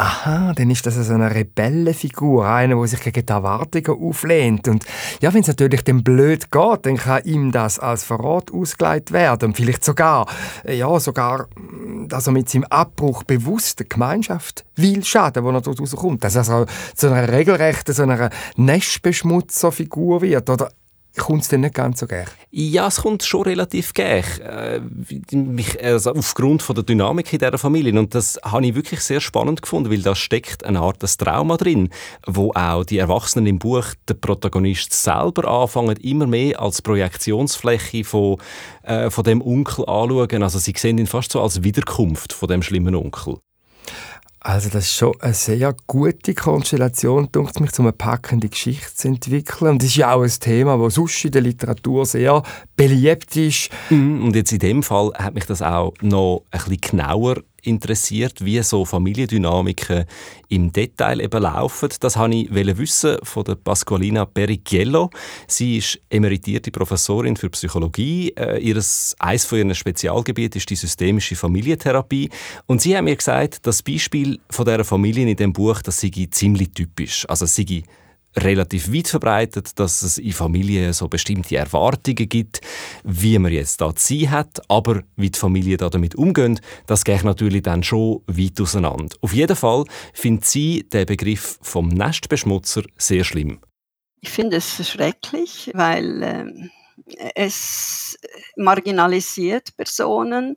Aha, 0.00 0.54
dann 0.54 0.70
ist 0.70 0.86
das 0.86 0.94
so 0.94 1.12
eine 1.12 1.34
Rebellenfigur, 1.34 2.46
einer, 2.48 2.76
der 2.76 2.86
sich 2.86 3.00
gegen 3.00 3.26
die 3.26 3.30
Erwartungen 3.30 4.00
auflehnt. 4.00 4.66
Und 4.66 4.86
ja, 5.20 5.34
wenn 5.34 5.42
es 5.42 5.48
natürlich 5.48 5.82
dem 5.82 6.02
blöd 6.02 6.50
geht, 6.50 6.69
dann 6.76 6.96
kann 6.96 7.24
ihm 7.24 7.52
das 7.52 7.78
als 7.78 8.04
Verrat 8.04 8.52
ausgelegt 8.52 9.12
werden. 9.12 9.50
Und 9.50 9.56
vielleicht 9.56 9.84
sogar, 9.84 10.26
ja, 10.66 10.98
sogar, 11.00 11.48
dass 12.06 12.26
er 12.26 12.32
mit 12.32 12.48
seinem 12.48 12.64
Abbruch 12.64 13.22
bewusst 13.24 13.78
der 13.78 13.86
Gemeinschaft 13.86 14.64
will 14.76 15.04
schaden, 15.04 15.44
wo 15.44 15.50
er 15.50 15.60
dort 15.60 15.80
rauskommt. 15.80 16.24
Dass 16.24 16.36
er 16.36 16.44
so 16.44 16.66
zu 16.94 17.08
einer 17.08 17.30
regelrechten, 17.30 17.94
so 17.94 18.02
einer 18.02 18.30
Nestbeschmutzerfigur 18.56 20.22
wird. 20.22 20.50
Oder 20.50 20.70
kommt 21.20 21.42
es 21.42 21.48
denn 21.48 21.60
nicht 21.60 21.74
ganz 21.74 22.00
so 22.00 22.06
gleich? 22.06 22.28
Ja, 22.50 22.88
es 22.88 23.02
kommt 23.02 23.22
schon 23.22 23.42
relativ 23.42 23.94
gleich. 23.94 24.40
Äh, 24.40 24.80
also 25.82 26.12
aufgrund 26.12 26.62
von 26.62 26.74
der 26.74 26.84
Dynamik 26.84 27.32
in 27.32 27.38
dieser 27.38 27.58
Familie. 27.58 27.96
Und 27.98 28.14
das 28.14 28.40
habe 28.42 28.66
ich 28.66 28.74
wirklich 28.74 29.00
sehr 29.00 29.20
spannend 29.20 29.62
gefunden, 29.62 29.90
weil 29.90 30.02
da 30.02 30.14
steckt 30.14 30.64
eine 30.64 30.80
Art 30.80 31.02
des 31.02 31.16
Trauma 31.16 31.56
drin, 31.56 31.90
wo 32.26 32.52
auch 32.54 32.84
die 32.84 32.98
Erwachsenen 32.98 33.46
im 33.46 33.58
Buch, 33.58 33.84
der 34.08 34.14
Protagonist 34.14 34.92
selber 34.92 35.46
anfangen, 35.46 35.96
immer 35.98 36.26
mehr 36.26 36.60
als 36.60 36.82
Projektionsfläche 36.82 38.02
von, 38.02 38.38
äh, 38.82 39.10
von 39.10 39.24
dem 39.24 39.42
Onkel 39.42 39.84
anschauen. 39.86 40.42
Also 40.42 40.58
sie 40.58 40.74
sehen 40.76 40.98
ihn 40.98 41.06
fast 41.06 41.32
so 41.32 41.40
als 41.40 41.62
Wiederkunft 41.62 42.32
von 42.32 42.48
dem 42.48 42.62
schlimmen 42.62 42.94
Onkel. 42.94 43.36
Also 44.42 44.70
das 44.70 44.84
ist 44.84 44.94
schon 44.94 45.20
eine 45.20 45.34
sehr 45.34 45.76
gute 45.86 46.34
Konstellation, 46.34 47.30
denkt 47.30 47.60
mich, 47.60 47.78
um 47.78 47.84
eine 47.84 47.92
packende 47.92 48.48
Geschichte 48.48 48.94
zu 48.94 49.08
entwickeln. 49.08 49.72
Und 49.72 49.82
das 49.82 49.90
ist 49.90 49.96
ja 49.96 50.14
auch 50.14 50.22
ein 50.22 50.30
Thema, 50.30 50.78
das 50.78 50.94
sonst 50.94 51.26
in 51.26 51.32
der 51.32 51.42
Literatur 51.42 52.06
sehr 52.06 52.42
beliebt 52.74 53.36
ist. 53.36 53.68
Mhm, 53.90 54.24
und 54.24 54.34
jetzt 54.34 54.52
in 54.52 54.58
dem 54.58 54.82
Fall 54.82 55.12
hat 55.18 55.34
mich 55.34 55.44
das 55.44 55.60
auch 55.60 55.92
noch 56.00 56.44
ein 56.50 56.58
bisschen 56.58 56.80
genauer 56.80 57.42
interessiert, 57.62 58.44
wie 58.44 58.62
so 58.62 58.84
Familiendynamiken 58.84 60.04
im 60.48 60.72
Detail 60.72 61.20
eben 61.20 61.42
laufen. 61.42 61.88
Das 62.00 62.18
wollte 62.18 62.36
ich 62.36 62.78
wissen 62.78 63.16
von 63.22 63.44
der 63.44 63.54
Pasqualina 63.54 64.24
Perichiello. 64.24 65.10
Sie 65.46 65.78
ist 65.78 66.00
emeritierte 66.10 66.70
Professorin 66.70 67.36
für 67.36 67.50
Psychologie. 67.50 68.32
Äh, 68.36 68.58
ihres, 68.58 69.14
eines 69.18 69.44
von 69.44 69.58
ihren 69.58 69.74
Spezialgebieten 69.74 70.58
ist 70.58 70.70
die 70.70 70.76
systemische 70.76 71.36
Familientherapie. 71.36 72.30
Und 72.66 72.80
sie 72.80 72.96
hat 72.96 73.04
mir 73.04 73.16
gesagt, 73.16 73.66
das 73.66 73.82
Beispiel 73.82 74.38
von 74.50 74.64
dieser 74.64 74.84
Familie 74.84 75.28
in 75.28 75.36
dem 75.36 75.52
Buch, 75.52 75.82
das 75.82 76.00
sei 76.00 76.10
ziemlich 76.30 76.72
typisch. 76.72 77.26
Also 77.28 77.46
sei 77.46 77.84
relativ 78.36 78.92
weit 78.92 79.08
verbreitet, 79.08 79.78
dass 79.78 80.02
es 80.02 80.18
in 80.18 80.32
Familien 80.32 80.92
so 80.92 81.08
bestimmte 81.08 81.56
Erwartungen 81.56 82.28
gibt, 82.28 82.60
wie 83.04 83.38
man 83.38 83.52
jetzt 83.52 83.80
da 83.80 83.92
sein 83.96 84.30
hat, 84.30 84.60
aber 84.68 85.02
wie 85.16 85.30
die 85.30 85.38
Familie 85.38 85.76
da 85.76 85.90
damit 85.90 86.14
umgeht, 86.14 86.60
das 86.86 87.04
geht 87.04 87.24
natürlich 87.24 87.62
dann 87.62 87.82
schon 87.82 88.22
weit 88.26 88.60
auseinander. 88.60 89.16
Auf 89.20 89.32
jeden 89.32 89.56
Fall 89.56 89.84
findet 90.12 90.44
sie 90.44 90.88
den 90.88 91.06
Begriff 91.06 91.58
vom 91.62 91.88
Nestbeschmutzer 91.88 92.82
sehr 92.96 93.24
schlimm. 93.24 93.60
Ich 94.20 94.30
finde 94.30 94.58
es 94.58 94.86
schrecklich, 94.86 95.70
weil 95.74 96.22
äh, 96.22 97.32
es 97.34 98.18
marginalisiert 98.56 99.76
Personen, 99.76 100.56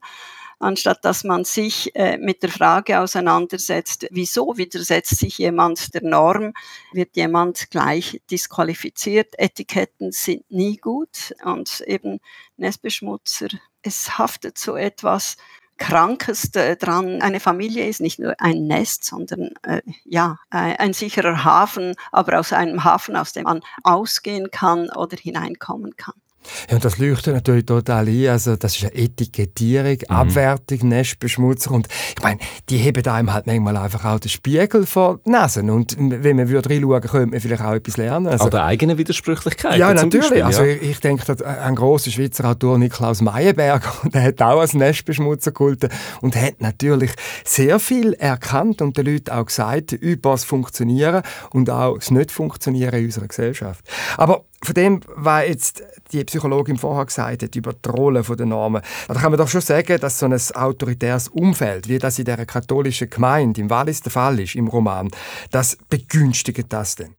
anstatt 0.63 1.05
dass 1.05 1.23
man 1.23 1.43
sich 1.43 1.95
äh, 1.95 2.17
mit 2.17 2.43
der 2.43 2.49
Frage 2.49 2.99
auseinandersetzt, 2.99 4.07
wieso 4.11 4.57
widersetzt 4.57 5.17
sich 5.17 5.37
jemand 5.37 5.93
der 5.93 6.03
Norm, 6.03 6.53
wird 6.91 7.15
jemand 7.15 7.69
gleich 7.69 8.21
disqualifiziert. 8.31 9.33
Etiketten 9.37 10.11
sind 10.11 10.49
nie 10.49 10.77
gut 10.77 11.35
und 11.43 11.81
eben 11.81 12.19
Nestbeschmutzer, 12.57 13.47
es 13.83 14.17
haftet 14.17 14.57
so 14.57 14.75
etwas 14.75 15.37
Krankes 15.77 16.51
dran. 16.51 17.21
Eine 17.21 17.39
Familie 17.39 17.87
ist 17.87 17.99
nicht 17.99 18.19
nur 18.19 18.35
ein 18.39 18.67
Nest, 18.67 19.03
sondern 19.03 19.49
äh, 19.63 19.81
ja, 20.05 20.37
ein, 20.49 20.77
ein 20.77 20.93
sicherer 20.93 21.43
Hafen, 21.43 21.95
aber 22.11 22.39
aus 22.39 22.53
einem 22.53 22.83
Hafen, 22.83 23.15
aus 23.15 23.33
dem 23.33 23.43
man 23.43 23.61
ausgehen 23.83 24.51
kann 24.51 24.89
oder 24.89 25.17
hineinkommen 25.17 25.95
kann. 25.97 26.22
Ja, 26.69 26.75
und 26.75 26.85
das 26.85 26.97
leuchtet 26.97 27.33
natürlich 27.33 27.65
total 27.65 28.07
ein. 28.07 28.27
Also, 28.27 28.55
das 28.55 28.75
ist 28.75 28.83
eine 28.83 28.95
Etikettierung, 28.95 29.97
mhm. 30.09 30.15
Abwertung, 30.15 30.87
Nestbeschmutzer. 30.89 31.71
Und 31.71 31.87
ich 32.15 32.23
meine, 32.23 32.39
die 32.69 32.77
heben 32.77 33.05
einem 33.05 33.33
halt 33.33 33.47
manchmal 33.47 33.77
einfach 33.77 34.05
auch 34.05 34.19
den 34.19 34.29
Spiegel 34.29 34.85
vor 34.85 35.19
die 35.25 35.31
Nase. 35.31 35.61
Und 35.61 35.95
wenn 35.97 36.35
man 36.35 36.49
würde 36.49 36.69
reinschauen, 36.69 37.01
könnte 37.01 37.27
man 37.27 37.39
vielleicht 37.39 37.63
auch 37.63 37.73
etwas 37.73 37.97
lernen. 37.97 38.27
Also, 38.27 38.45
Oder 38.45 38.65
eigene 38.65 38.97
Widersprüchlichkeit. 38.97 39.77
Ja, 39.77 39.93
natürlich. 39.93 40.21
Beispiel, 40.21 40.39
ja. 40.39 40.45
Also, 40.45 40.63
ich, 40.63 40.81
ich 40.81 40.99
denke, 40.99 41.45
ein 41.45 41.75
großer 41.75 42.11
Schweizer 42.11 42.45
Autor, 42.49 42.77
Niklaus 42.77 43.21
Meyerberg, 43.21 43.83
der 44.13 44.23
hat 44.23 44.41
auch 44.41 44.59
als 44.59 44.73
Nestbeschmutzer 44.73 45.51
gehalten 45.51 45.89
und 46.21 46.35
hat 46.35 46.61
natürlich 46.61 47.11
sehr 47.43 47.79
viel 47.79 48.13
erkannt 48.13 48.81
und 48.81 48.97
den 48.97 49.05
Leuten 49.05 49.31
auch 49.31 49.45
gesagt 49.45 49.91
über 49.93 50.31
das 50.31 50.43
Funktionieren 50.43 51.23
und 51.51 51.69
auch 51.69 51.97
das 51.97 52.11
Nicht-Funktionieren 52.11 52.93
in 52.93 53.05
unserer 53.05 53.27
Gesellschaft. 53.27 53.83
Aber 54.17 54.45
von 54.63 54.73
dem, 54.73 55.01
was 55.15 55.47
jetzt 55.47 55.83
die 56.11 56.23
Psychologin 56.23 56.77
vorher 56.77 57.05
gesagt 57.05 57.43
hat, 57.43 57.55
über 57.55 57.73
die 57.73 57.89
Rolle 57.89 58.23
der 58.23 58.45
Normen, 58.45 58.81
da 59.07 59.13
kann 59.13 59.31
man 59.31 59.37
doch 59.37 59.47
schon 59.47 59.61
sagen, 59.61 59.99
dass 59.99 60.19
so 60.19 60.25
ein 60.25 60.33
autoritäres 60.55 61.27
Umfeld, 61.27 61.87
wie 61.87 61.99
das 61.99 62.19
in 62.19 62.25
der 62.25 62.45
katholischen 62.45 63.09
Gemeinde 63.09 63.61
im 63.61 63.69
Wallis 63.69 64.01
der 64.01 64.11
Fall 64.11 64.39
ist, 64.39 64.55
im 64.55 64.67
Roman, 64.67 65.09
das 65.51 65.77
begünstigt 65.89 66.71
das 66.71 66.95
denn? 66.95 67.15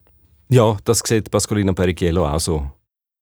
Ja, 0.49 0.77
das 0.85 1.01
sieht 1.05 1.31
Pascolina 1.31 1.73
Perichiello 1.73 2.27
auch 2.27 2.41
so. 2.41 2.71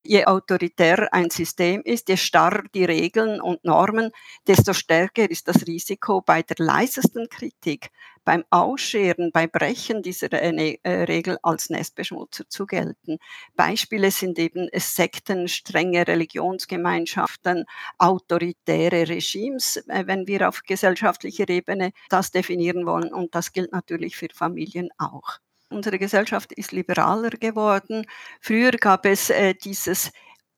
Je 0.04 0.24
autoritär 0.26 1.12
ein 1.14 1.30
System 1.30 1.80
ist, 1.84 2.08
je 2.08 2.16
starrer 2.16 2.64
die 2.74 2.84
Regeln 2.84 3.40
und 3.40 3.64
Normen, 3.64 4.10
desto 4.48 4.72
stärker 4.72 5.30
ist 5.30 5.46
das 5.46 5.64
Risiko 5.66 6.20
bei 6.20 6.42
der 6.42 6.56
leisesten 6.58 7.28
Kritik, 7.28 7.90
beim 8.24 8.44
Ausscheren, 8.50 9.30
bei 9.30 9.46
Brechen 9.46 10.02
dieser 10.02 10.32
äh, 10.32 10.50
ne, 10.50 10.78
äh, 10.82 11.04
Regel 11.04 11.38
als 11.44 11.70
Nestbeschmutzer 11.70 12.48
zu 12.48 12.66
gelten. 12.66 13.18
Beispiele 13.54 14.10
sind 14.10 14.40
eben 14.40 14.68
Sekten, 14.74 15.46
strenge 15.46 16.06
Religionsgemeinschaften, 16.08 17.64
autoritäre 17.98 19.08
Regimes, 19.08 19.76
äh, 19.86 20.04
wenn 20.06 20.26
wir 20.26 20.48
auf 20.48 20.62
gesellschaftlicher 20.64 21.48
Ebene 21.48 21.92
das 22.08 22.32
definieren 22.32 22.86
wollen. 22.86 23.12
Und 23.14 23.36
das 23.36 23.52
gilt 23.52 23.70
natürlich 23.70 24.16
für 24.16 24.28
Familien 24.34 24.88
auch. 24.98 25.38
Unsere 25.72 25.98
Gesellschaft 25.98 26.52
ist 26.52 26.72
liberaler 26.72 27.30
geworden. 27.30 28.06
Früher 28.40 28.72
gab 28.72 29.06
es 29.06 29.30
äh, 29.30 29.54
dieses 29.54 30.12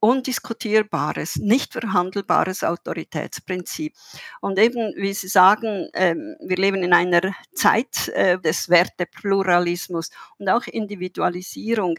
undiskutierbares, 0.05 1.37
nicht 1.37 1.73
verhandelbares 1.73 2.63
Autoritätsprinzip. 2.63 3.95
Und 4.43 4.59
eben, 4.59 4.93
wie 4.97 5.15
Sie 5.15 5.29
sagen, 5.29 5.89
ähm, 5.95 6.37
wir 6.45 6.57
leben 6.57 6.83
in 6.83 6.93
einer 6.93 7.35
Zeit 7.55 8.09
äh, 8.09 8.39
des 8.39 8.69
Wertepluralismus 8.69 10.11
und 10.37 10.51
auch 10.51 10.67
Individualisierung. 10.67 11.99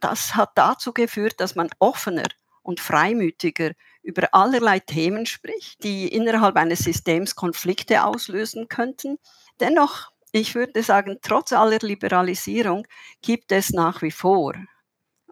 Das 0.00 0.34
hat 0.34 0.50
dazu 0.56 0.92
geführt, 0.92 1.40
dass 1.40 1.54
man 1.54 1.70
offener 1.78 2.28
und 2.62 2.78
freimütiger 2.78 3.72
über 4.02 4.28
allerlei 4.32 4.78
Themen 4.78 5.24
spricht, 5.24 5.82
die 5.82 6.08
innerhalb 6.08 6.56
eines 6.56 6.80
Systems 6.80 7.36
Konflikte 7.36 8.04
auslösen 8.04 8.68
könnten. 8.68 9.18
Dennoch 9.60 10.10
ich 10.32 10.54
würde 10.54 10.82
sagen, 10.82 11.18
trotz 11.22 11.52
aller 11.52 11.78
Liberalisierung 11.80 12.86
gibt 13.22 13.52
es 13.52 13.70
nach 13.70 14.02
wie 14.02 14.10
vor, 14.10 14.54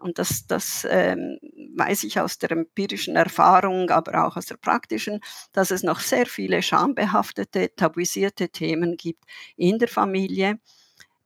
und 0.01 0.17
das, 0.17 0.47
das 0.47 0.87
ähm, 0.89 1.39
weiß 1.75 2.03
ich 2.03 2.19
aus 2.19 2.37
der 2.37 2.51
empirischen 2.51 3.15
Erfahrung, 3.15 3.89
aber 3.89 4.25
auch 4.25 4.37
aus 4.37 4.45
der 4.45 4.57
praktischen, 4.57 5.19
dass 5.51 5.71
es 5.71 5.83
noch 5.83 5.99
sehr 5.99 6.25
viele 6.25 6.61
schambehaftete, 6.61 7.75
tabuisierte 7.75 8.49
Themen 8.49 8.97
gibt 8.97 9.23
in 9.57 9.77
der 9.77 9.87
Familie, 9.87 10.59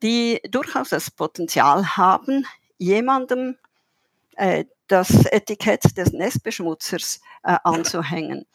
die 0.01 0.41
durchaus 0.49 0.89
das 0.89 1.12
Potenzial 1.12 1.97
haben, 1.97 2.45
jemandem 2.77 3.57
äh, 4.36 4.65
das 4.88 5.25
Etikett 5.25 5.97
des 5.97 6.12
Nestbeschmutzers 6.12 7.21
äh, 7.43 7.57
anzuhängen. 7.63 8.45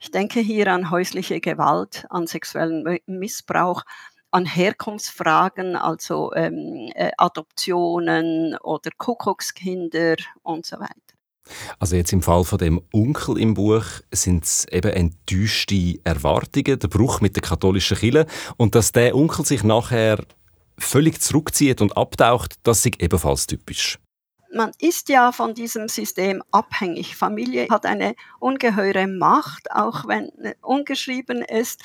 Ich 0.00 0.10
denke 0.10 0.40
hier 0.40 0.68
an 0.68 0.90
häusliche 0.90 1.40
Gewalt, 1.40 2.06
an 2.10 2.26
sexuellen 2.26 3.00
Missbrauch, 3.06 3.84
an 4.30 4.44
Herkunftsfragen, 4.44 5.76
also 5.76 6.32
ähm, 6.34 6.90
äh, 6.94 7.10
Adoptionen 7.16 8.56
oder 8.58 8.90
Kuckuckskinder 8.96 10.16
und 10.42 10.66
so 10.66 10.78
weiter. 10.78 10.94
Also 11.78 11.96
jetzt 11.96 12.12
im 12.12 12.22
Fall 12.22 12.44
von 12.44 12.58
dem 12.58 12.82
Onkel 12.92 13.38
im 13.38 13.54
Buch 13.54 13.84
sind 14.12 14.44
es 14.44 14.66
eben 14.68 14.92
enttäuschte 14.92 15.98
Erwartungen, 16.04 16.78
der 16.78 16.88
Bruch 16.88 17.20
mit 17.20 17.36
der 17.36 17.42
katholischen 17.42 17.96
Kirche 17.96 18.26
und 18.56 18.74
dass 18.74 18.92
der 18.92 19.14
Onkel 19.16 19.46
sich 19.46 19.64
nachher 19.64 20.18
völlig 20.78 21.20
zurückzieht 21.20 21.80
und 21.80 21.96
abtaucht, 21.96 22.56
das 22.62 22.84
ist 22.84 23.02
ebenfalls 23.02 23.46
typisch. 23.46 23.98
Man 24.54 24.72
ist 24.78 25.10
ja 25.10 25.32
von 25.32 25.54
diesem 25.54 25.88
System 25.88 26.42
abhängig. 26.50 27.16
Familie 27.16 27.68
hat 27.70 27.84
eine 27.84 28.14
ungeheure 28.40 29.06
Macht, 29.06 29.70
auch 29.70 30.08
wenn 30.08 30.30
ungeschrieben 30.62 31.42
ist. 31.42 31.82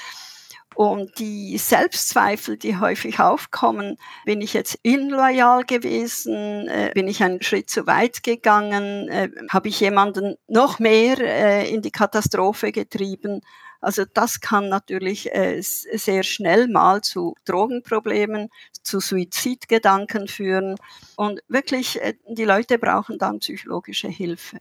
Und 0.76 1.20
die 1.20 1.58
Selbstzweifel, 1.58 2.58
die 2.58 2.78
häufig 2.78 3.20
aufkommen, 3.20 3.98
bin 4.26 4.42
ich 4.42 4.54
jetzt 4.54 4.80
inloyal 4.84 5.64
gewesen, 5.64 6.68
äh, 6.68 6.92
bin 6.94 7.08
ich 7.08 7.24
einen 7.24 7.42
Schritt 7.42 7.70
zu 7.70 7.86
weit 7.88 8.24
gegangen, 8.24 9.08
äh, 9.10 9.30
habe 9.50 9.70
ich 9.70 9.80
jemanden 9.80 10.36
noch 10.48 10.80
mehr 10.80 11.20
äh, 11.20 11.74
in 11.74 11.82
die 11.82 11.92
Katastrophe 11.92 12.72
getrieben. 12.72 13.42
Also 13.82 14.04
das 14.14 14.40
kann 14.40 14.70
natürlich 14.70 15.30
sehr 15.34 16.24
schnell 16.24 16.70
mal 16.70 17.02
zu 17.02 17.36
Drogenproblemen, 17.44 18.48
zu 18.82 19.02
Suizidgedanken 19.02 20.30
führen. 20.30 20.78
Und 21.18 21.42
wirklich, 21.50 22.00
die 22.26 22.46
Leute 22.46 22.80
brauchen 22.80 23.18
dann 23.18 23.40
psychologische 23.40 24.08
Hilfe. 24.08 24.60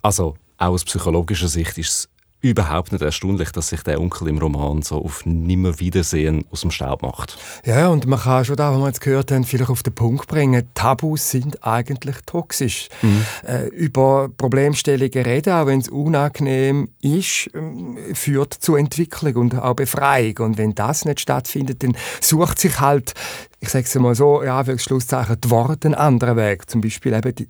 Also 0.00 0.38
auch 0.56 0.68
aus 0.68 0.84
psychologischer 0.84 1.48
Sicht 1.48 1.76
ist 1.76 1.88
es 1.90 2.08
überhaupt 2.40 2.92
nicht 2.92 3.02
erstaunlich, 3.02 3.50
dass 3.52 3.68
sich 3.68 3.82
der 3.82 4.00
Onkel 4.00 4.28
im 4.28 4.38
Roman 4.38 4.82
so 4.82 4.96
auf 4.96 5.26
Nimmerwiedersehen 5.26 6.44
aus 6.50 6.62
dem 6.62 6.70
Staub 6.70 7.02
macht. 7.02 7.38
Ja, 7.64 7.88
und 7.88 8.06
man 8.06 8.18
kann 8.18 8.44
schon 8.44 8.56
da, 8.56 8.72
was 8.72 8.78
wir 8.78 8.86
jetzt 8.86 9.00
gehört 9.00 9.30
haben, 9.30 9.44
vielleicht 9.44 9.70
auf 9.70 9.82
den 9.82 9.94
Punkt 9.94 10.26
bringen, 10.26 10.68
Tabus 10.74 11.30
sind 11.30 11.62
eigentlich 11.64 12.16
toxisch. 12.26 12.88
Mhm. 13.02 13.24
Äh, 13.46 13.66
über 13.68 14.28
Problemstellungen 14.36 15.24
reden, 15.24 15.52
auch 15.52 15.66
wenn 15.66 15.80
es 15.80 15.88
unangenehm 15.88 16.88
ist, 17.00 17.50
äh, 17.54 18.14
führt 18.14 18.54
zu 18.54 18.76
Entwicklung 18.76 19.36
und 19.36 19.58
auch 19.58 19.74
Befreiung. 19.74 20.38
Und 20.38 20.58
wenn 20.58 20.74
das 20.74 21.04
nicht 21.04 21.20
stattfindet, 21.20 21.82
dann 21.82 21.96
sucht 22.20 22.58
sich 22.58 22.80
halt, 22.80 23.12
ich 23.60 23.68
sage 23.68 23.84
es 23.84 23.94
mal 23.96 24.14
so, 24.14 24.42
ja, 24.42 24.64
für 24.64 24.78
Schlusszeichen, 24.78 25.40
die 25.40 25.50
Worte 25.50 25.88
einen 25.88 25.94
anderen 25.94 26.36
Weg. 26.36 26.70
Zum 26.70 26.80
Beispiel 26.80 27.12
eben 27.12 27.34
die 27.34 27.48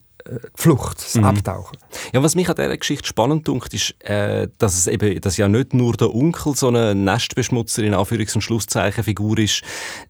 Flucht, 0.54 0.98
das 0.98 1.14
mhm. 1.14 1.24
Abtauchen. 1.24 1.78
Ja, 2.12 2.22
was 2.22 2.34
mich 2.34 2.48
an 2.48 2.56
dieser 2.56 2.76
Geschichte 2.76 3.06
spannend 3.06 3.48
dunkt, 3.48 3.72
ist, 3.74 3.94
äh, 4.04 4.48
dass 4.58 4.76
es 4.76 4.86
eben, 4.86 5.20
dass 5.20 5.36
ja 5.36 5.48
nicht 5.48 5.74
nur 5.74 5.94
der 5.94 6.14
Onkel 6.14 6.54
so 6.54 6.68
eine 6.68 6.94
Nestbeschmutzer 6.94 7.82
in 7.82 7.94
Anführungs- 7.94 8.34
und 8.34 8.42
Schlusszeichen 8.42 9.04
Figur 9.04 9.38
ist, 9.38 9.62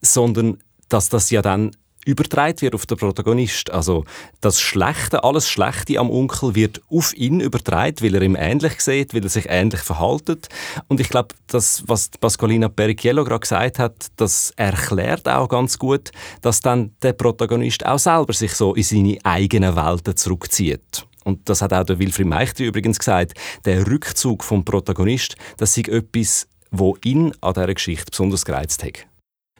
sondern 0.02 0.58
dass 0.88 1.08
das 1.08 1.30
ja 1.30 1.42
dann 1.42 1.70
übertragen 2.04 2.60
wird 2.60 2.74
auf 2.74 2.86
den 2.86 2.96
Protagonist. 2.96 3.70
Also 3.70 4.04
das 4.40 4.60
Schlechte, 4.60 5.24
alles 5.24 5.48
Schlechte 5.48 5.98
am 5.98 6.10
Onkel 6.10 6.54
wird 6.54 6.80
auf 6.90 7.14
ihn 7.16 7.40
übertragen, 7.40 7.96
weil 8.00 8.14
er 8.14 8.22
ihm 8.22 8.36
ähnlich 8.36 8.80
sieht, 8.80 9.14
weil 9.14 9.22
er 9.22 9.28
sich 9.28 9.46
ähnlich 9.48 9.80
verhaltet. 9.80 10.48
Und 10.88 11.00
ich 11.00 11.08
glaube, 11.08 11.34
das, 11.46 11.82
was 11.86 12.08
Pasqualina 12.08 12.68
Perichiello 12.68 13.24
gerade 13.24 13.40
gesagt 13.40 13.78
hat, 13.78 14.06
das 14.16 14.52
erklärt 14.56 15.28
auch 15.28 15.48
ganz 15.48 15.78
gut, 15.78 16.10
dass 16.42 16.60
dann 16.60 16.92
der 17.02 17.12
Protagonist 17.12 17.84
auch 17.84 17.98
selber 17.98 18.32
sich 18.32 18.52
so 18.54 18.74
in 18.74 18.82
seine 18.82 19.18
eigenen 19.24 19.76
Welten 19.76 20.16
zurückzieht. 20.16 21.06
Und 21.24 21.48
das 21.48 21.60
hat 21.60 21.72
auch 21.72 21.84
der 21.84 21.98
Wilfried 21.98 22.26
Meichtri 22.26 22.64
übrigens 22.64 22.98
gesagt, 22.98 23.34
der 23.64 23.86
Rückzug 23.86 24.42
vom 24.42 24.64
Protagonist, 24.64 25.36
das 25.58 25.76
ist 25.76 25.88
etwas, 25.88 26.48
wo 26.70 26.96
ihn 27.04 27.32
an 27.40 27.54
dieser 27.54 27.74
Geschichte 27.74 28.10
besonders 28.10 28.44
gereizt 28.44 28.82
hat. 28.84 29.09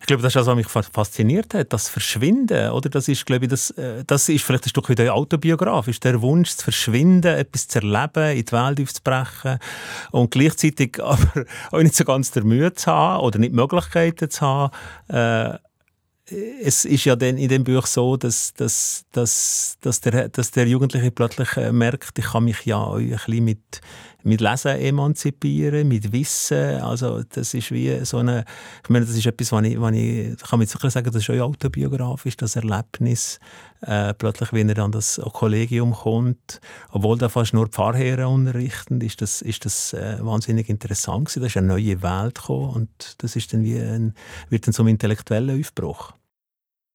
Ich 0.00 0.06
glaube, 0.06 0.22
das 0.22 0.30
ist 0.30 0.36
das, 0.36 0.46
was 0.46 0.56
mich 0.56 0.66
fasziniert 0.66 1.52
hat, 1.52 1.72
das 1.72 1.88
Verschwinden, 1.88 2.70
oder? 2.70 2.88
Das 2.88 3.06
ist, 3.06 3.26
glaube 3.26 3.44
ich, 3.44 3.50
das, 3.50 3.70
äh, 3.72 4.02
das 4.06 4.28
ist 4.28 4.44
vielleicht 4.44 4.66
ein 4.66 4.70
Stück 4.70 4.88
wieder 4.88 5.14
autobiografisch, 5.14 6.00
der 6.00 6.22
Wunsch 6.22 6.50
zu 6.56 6.64
verschwinden, 6.64 7.36
etwas 7.36 7.68
zu 7.68 7.80
erleben, 7.80 8.36
in 8.36 8.44
die 8.44 8.52
Welt 8.52 8.80
aufzubrechen 8.80 9.58
und 10.10 10.30
gleichzeitig 10.30 10.98
aber 11.02 11.44
auch 11.70 11.82
nicht 11.82 11.94
so 11.94 12.04
ganz 12.04 12.30
der 12.30 12.44
Mühe 12.44 12.72
zu 12.72 12.90
haben 12.90 13.22
oder 13.22 13.38
nicht 13.38 13.52
Möglichkeiten 13.52 14.30
zu 14.30 14.40
haben, 14.40 14.72
äh, 15.08 15.58
es 16.62 16.84
ist 16.84 17.04
ja 17.04 17.16
dann 17.16 17.36
in 17.36 17.48
dem 17.48 17.64
Buch 17.64 17.86
so, 17.86 18.16
dass, 18.16 18.54
dass, 18.54 19.04
dass, 19.12 19.78
dass, 19.80 20.00
der, 20.00 20.28
dass 20.28 20.50
der 20.50 20.66
Jugendliche 20.66 21.10
plötzlich 21.10 21.56
äh, 21.56 21.72
merkt, 21.72 22.18
ich 22.18 22.24
kann 22.24 22.44
mich 22.44 22.64
ja 22.64 22.92
ein 22.92 23.08
bisschen 23.08 23.44
mit, 23.44 23.80
mit 24.22 24.40
Lesen 24.40 24.78
emanzipieren, 24.78 25.88
mit 25.88 26.12
Wissen. 26.12 26.80
Also 26.80 27.22
das 27.22 27.54
ist 27.54 27.70
wie 27.70 28.04
so 28.04 28.18
eine, 28.18 28.44
ich 28.82 28.88
meine, 28.88 29.04
das 29.04 29.14
ist 29.14 29.26
etwas, 29.26 29.52
was 29.52 29.64
ich, 29.64 29.80
was 29.80 29.92
ich 29.92 30.36
kann 30.38 30.60
jetzt 30.60 30.74
wirklich 30.74 30.92
sagen, 30.92 31.10
das 31.12 31.22
ist 31.22 31.30
auch 31.30 31.48
autobiografisch, 31.48 32.36
das 32.36 32.56
Erlebnis, 32.56 33.38
äh, 33.82 34.14
plötzlich, 34.14 34.52
wenn 34.52 34.68
er 34.68 34.78
an 34.78 34.92
das 34.92 35.20
Kollegium 35.32 35.92
kommt, 35.92 36.60
obwohl 36.90 37.18
da 37.18 37.28
fast 37.28 37.54
nur 37.54 37.68
Pfarrherren 37.68 38.26
unterrichten, 38.26 39.00
ist 39.00 39.22
das, 39.22 39.42
ist 39.42 39.64
das 39.64 39.92
äh, 39.92 40.18
wahnsinnig 40.20 40.68
interessant 40.68 41.26
gewesen. 41.26 41.40
Da 41.40 41.46
ist 41.46 41.56
eine 41.56 41.66
neue 41.66 42.02
Welt 42.02 42.36
gekommen 42.36 42.70
und 42.70 43.14
das 43.18 43.36
ist 43.36 43.52
dann 43.52 43.64
wie 43.64 43.78
ein, 43.78 44.14
wird 44.48 44.66
dann 44.66 44.74
zum 44.74 44.88
intellektuellen 44.88 45.60
Aufbruch. 45.60 46.12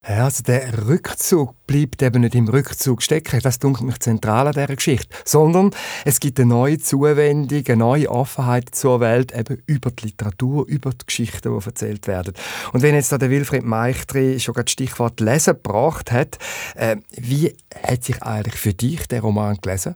Ja, 0.07 0.25
also 0.25 0.43
der 0.43 0.87
Rückzug 0.87 1.55
bleibt 1.65 2.03
eben 2.03 2.21
nicht 2.21 2.35
im 2.35 2.47
Rückzug 2.47 3.01
stecken. 3.01 3.39
Das 3.41 3.57
dunkelt 3.57 3.87
mich 3.87 3.99
zentral 3.99 4.45
an 4.45 4.53
dieser 4.53 4.75
Geschichte. 4.75 5.07
Sondern 5.25 5.71
es 6.03 6.19
gibt 6.19 6.39
eine 6.39 6.49
neue 6.49 6.77
Zuwendung, 6.77 7.63
eine 7.65 7.77
neue 7.77 8.11
Offenheit 8.11 8.75
zur 8.75 8.99
Welt, 8.99 9.33
eben 9.33 9.63
über 9.65 9.89
die 9.89 10.07
Literatur, 10.07 10.67
über 10.67 10.91
die 10.91 11.05
Geschichten, 11.07 11.57
die 11.59 11.65
erzählt 11.65 12.05
werden. 12.05 12.33
Und 12.71 12.83
wenn 12.83 12.93
jetzt 12.93 13.11
da 13.11 13.17
der 13.17 13.31
Wilfried 13.31 13.63
Meichtri 13.63 14.39
schon 14.39 14.53
das 14.53 14.69
Stichwort 14.69 15.19
Lesen 15.19 15.55
gebracht 15.55 16.11
hat, 16.11 16.37
äh, 16.75 16.97
wie 17.09 17.55
hat 17.83 18.03
sich 18.03 18.21
eigentlich 18.21 18.55
für 18.55 18.73
dich 18.73 19.07
der 19.07 19.21
Roman 19.21 19.57
gelesen? 19.59 19.95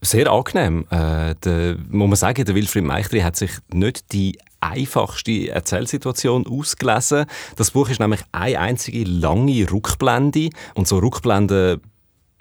Sehr 0.00 0.30
angenehm. 0.30 0.86
Äh, 0.90 1.34
der, 1.44 1.76
muss 1.88 2.08
man 2.08 2.16
sagen, 2.16 2.44
der 2.44 2.54
Wilfried 2.54 2.84
Meichtri 2.84 3.20
hat 3.20 3.34
sich 3.34 3.50
nicht 3.72 4.12
die 4.12 4.38
einfachste 4.60 5.48
Erzählsituation 5.50 6.46
ausgelesen. 6.46 7.26
Das 7.56 7.72
Buch 7.72 7.88
ist 7.88 8.00
nämlich 8.00 8.20
eine 8.32 8.58
einzige 8.58 9.04
lange 9.04 9.70
Rückblende 9.70 10.50
und 10.74 10.88
so 10.88 10.98
Rückblenden 10.98 11.80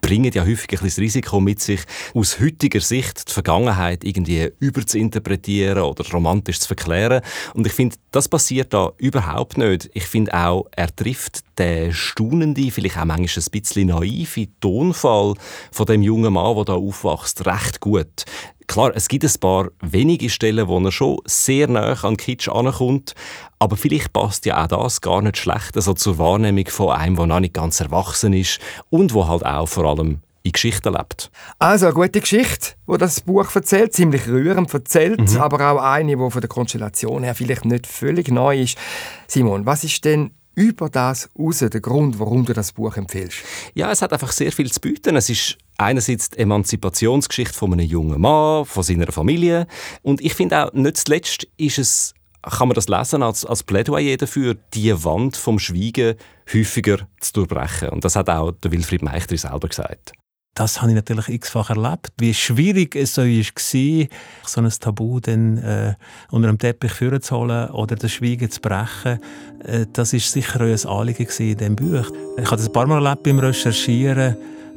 bringen 0.01 0.31
ja 0.33 0.45
häufig 0.45 0.79
ein 0.81 0.87
das 0.87 0.97
Risiko 0.97 1.39
mit 1.39 1.59
sich, 1.59 1.81
aus 2.13 2.39
heutiger 2.39 2.79
Sicht 2.79 3.29
die 3.29 3.33
Vergangenheit 3.33 4.03
irgendwie 4.03 4.51
überzuinterpretieren 4.59 5.83
oder 5.83 6.03
romantisch 6.11 6.59
zu 6.59 6.67
verklären. 6.67 7.21
Und 7.53 7.67
ich 7.67 7.73
finde, 7.73 7.95
das 8.11 8.27
passiert 8.27 8.73
da 8.73 8.91
überhaupt 8.97 9.57
nicht. 9.57 9.89
Ich 9.93 10.05
finde 10.05 10.33
auch, 10.33 10.65
er 10.71 10.95
trifft 10.95 11.41
den 11.57 11.93
staunenden, 11.93 12.71
vielleicht 12.71 12.97
auch 12.97 13.05
manchmal 13.05 13.43
ein 13.45 13.51
bisschen 13.51 13.87
naiven 13.87 14.55
Tonfall 14.59 15.35
von 15.71 15.85
dem 15.85 16.01
jungen 16.01 16.33
Mann, 16.33 16.55
der 16.55 16.65
da 16.65 16.73
aufwächst, 16.73 17.45
recht 17.45 17.79
gut. 17.79 18.25
Klar, 18.69 18.91
es 18.93 19.07
gibt 19.07 19.25
ein 19.25 19.39
paar 19.39 19.69
wenige 19.81 20.29
Stellen, 20.29 20.67
wo 20.67 20.79
er 20.79 20.91
schon 20.91 21.17
sehr 21.25 21.67
nah 21.67 21.93
an 22.03 22.17
Kitsch 22.17 22.47
ankommt, 22.47 23.15
aber 23.57 23.75
vielleicht 23.75 24.13
passt 24.13 24.45
ja 24.45 24.63
auch 24.63 24.67
das 24.67 25.01
gar 25.01 25.23
nicht 25.23 25.37
schlecht 25.37 25.75
also 25.75 25.95
zur 25.95 26.19
Wahrnehmung 26.19 26.67
von 26.67 26.91
einem, 26.91 27.15
der 27.15 27.25
noch 27.25 27.39
nicht 27.39 27.55
ganz 27.55 27.79
erwachsen 27.79 28.31
ist 28.31 28.59
und 28.91 29.15
wo 29.15 29.27
halt 29.27 29.43
auch 29.43 29.65
vor 29.65 29.85
allem 29.85 30.19
in 30.43 30.51
Geschichten 30.51 30.93
lebt. 30.93 31.31
Also 31.57 31.87
eine 31.87 31.95
gute 31.95 32.21
Geschichte, 32.21 32.75
wo 32.85 32.95
das 32.97 33.21
Buch 33.21 33.55
erzählt, 33.55 33.93
ziemlich 33.93 34.27
rührend 34.27 34.71
erzählt, 34.71 35.31
mhm. 35.31 35.37
aber 35.37 35.71
auch 35.71 35.81
eine, 35.81 36.15
die 36.15 36.29
von 36.29 36.39
der 36.39 36.47
Konstellation 36.47 37.23
her 37.23 37.33
vielleicht 37.33 37.65
nicht 37.65 37.87
völlig 37.87 38.29
neu 38.29 38.61
ist. 38.61 38.77
Simon, 39.25 39.65
was 39.65 39.83
ist 39.83 40.05
denn 40.05 40.29
über 40.53 40.91
das 40.91 41.27
raus 41.39 41.57
der 41.57 41.81
Grund, 41.81 42.19
warum 42.19 42.45
du 42.45 42.53
das 42.53 42.73
Buch 42.73 42.97
empfiehlst? 42.97 43.37
Ja, 43.73 43.89
es 43.89 44.03
hat 44.03 44.13
einfach 44.13 44.31
sehr 44.31 44.51
viel 44.51 44.71
zu 44.71 44.79
bieten. 44.79 45.15
Es 45.15 45.27
ist 45.31 45.57
einerseits 45.79 46.29
die 46.29 46.39
Emanzipationsgeschichte 46.39 47.53
von 47.53 47.73
einem 47.73 47.85
jungen 47.85 48.21
Mann, 48.21 48.65
von 48.65 48.83
seiner 48.83 49.11
Familie. 49.11 49.67
Und 50.01 50.21
ich 50.21 50.33
finde 50.33 50.65
auch, 50.65 50.73
nicht 50.73 50.97
zuletzt 50.97 51.47
ist 51.57 51.79
es, 51.79 52.13
kann 52.41 52.67
man 52.67 52.75
das 52.75 52.87
lesen 52.87 53.23
als, 53.23 53.45
als 53.45 53.63
Plädoyer 53.63 54.17
dafür, 54.17 54.55
die 54.73 55.03
Wand 55.03 55.37
vom 55.37 55.59
Schweigen 55.59 56.15
häufiger 56.53 57.07
zu 57.19 57.33
durchbrechen. 57.33 57.89
Und 57.89 58.05
das 58.05 58.15
hat 58.15 58.29
auch 58.29 58.51
der 58.51 58.71
Wilfried 58.71 59.01
Meichtri 59.01 59.37
selber 59.37 59.67
gesagt 59.67 60.13
das 60.59 60.81
habe 60.81 60.91
ich 60.91 60.95
natürlich 60.95 61.29
x-fach 61.29 61.69
erlebt. 61.69 62.09
Wie 62.17 62.33
schwierig 62.33 62.93
es 62.93 63.15
so 63.15 63.21
war, 63.21 64.07
so 64.45 64.61
ein 64.61 64.69
Tabu 64.69 65.21
dann, 65.21 65.57
äh, 65.57 65.93
unter 66.31 66.49
dem 66.49 66.57
Teppich 66.57 66.91
zu 67.21 67.37
holen 67.37 67.69
oder 67.69 67.95
das 67.95 68.11
Schweigen 68.11 68.51
zu 68.51 68.59
brechen, 68.59 69.19
äh, 69.63 69.85
das 69.93 70.11
war 70.11 70.19
sicher 70.19 70.59
ein 70.59 70.85
Anliegen 70.85 71.27
in 71.39 71.57
diesem 71.57 71.75
Buch. 71.77 72.11
Ich 72.37 72.45
habe 72.45 72.57
das 72.57 72.67
ein 72.67 72.73
paar 72.73 72.87
Mal 72.87 73.05
erlebt 73.05 73.23
beim 73.23 73.39
Recherchieren, 73.39 74.35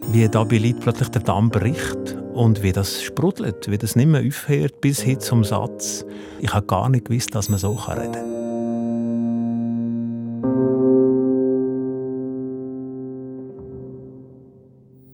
wie 0.08 0.28
da 0.28 0.44
bei 0.44 0.58
Leuten 0.58 0.80
plötzlich 0.80 1.08
der 1.08 1.22
Damm 1.22 1.50
bricht 1.50 2.16
und 2.34 2.62
wie 2.62 2.72
das 2.72 3.02
sprudelt, 3.02 3.70
wie 3.70 3.78
das 3.78 3.96
nicht 3.96 4.08
mehr 4.08 4.22
aufhört 4.26 4.80
bis 4.80 5.00
hin 5.00 5.20
zum 5.20 5.44
Satz. 5.44 6.04
Ich 6.40 6.52
habe 6.52 6.66
gar 6.66 6.88
nicht 6.88 7.06
gewusst, 7.06 7.34
dass 7.34 7.48
man 7.48 7.58
so 7.58 7.72
reden 7.72 8.12
kann. 8.12 8.32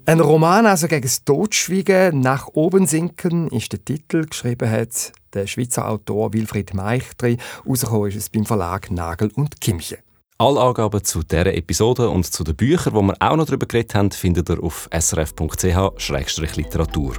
Ein 0.08 0.20
Roman 0.20 0.64
also 0.64 0.88
gegen 0.88 1.02
das 1.02 1.22
Totschweigen, 1.24 2.20
nach 2.20 2.48
oben 2.54 2.86
sinken, 2.86 3.48
ist 3.48 3.72
der 3.72 3.84
Titel, 3.84 4.24
geschrieben 4.24 4.70
hat 4.70 5.12
der 5.34 5.46
Schweizer 5.46 5.86
Autor 5.86 6.32
Wilfried 6.32 6.72
Meichtri. 6.72 7.36
Rausgekommen 7.68 8.08
ist 8.08 8.16
es 8.16 8.30
beim 8.30 8.46
Verlag 8.46 8.90
Nagel 8.90 9.30
und 9.34 9.60
Kimche. 9.60 9.98
Alle 10.40 10.60
Angaben 10.60 11.02
zu 11.02 11.24
dieser 11.24 11.52
Episode 11.52 12.08
und 12.08 12.24
zu 12.24 12.44
den 12.44 12.54
Büchern, 12.54 12.94
die 12.94 13.00
wir 13.00 13.16
auch 13.18 13.34
noch 13.34 13.46
darüber 13.46 13.66
geredet 13.66 13.96
haben, 13.96 14.12
findet 14.12 14.48
ihr 14.48 14.62
auf 14.62 14.88
srf.ch-literatur. 14.96 17.14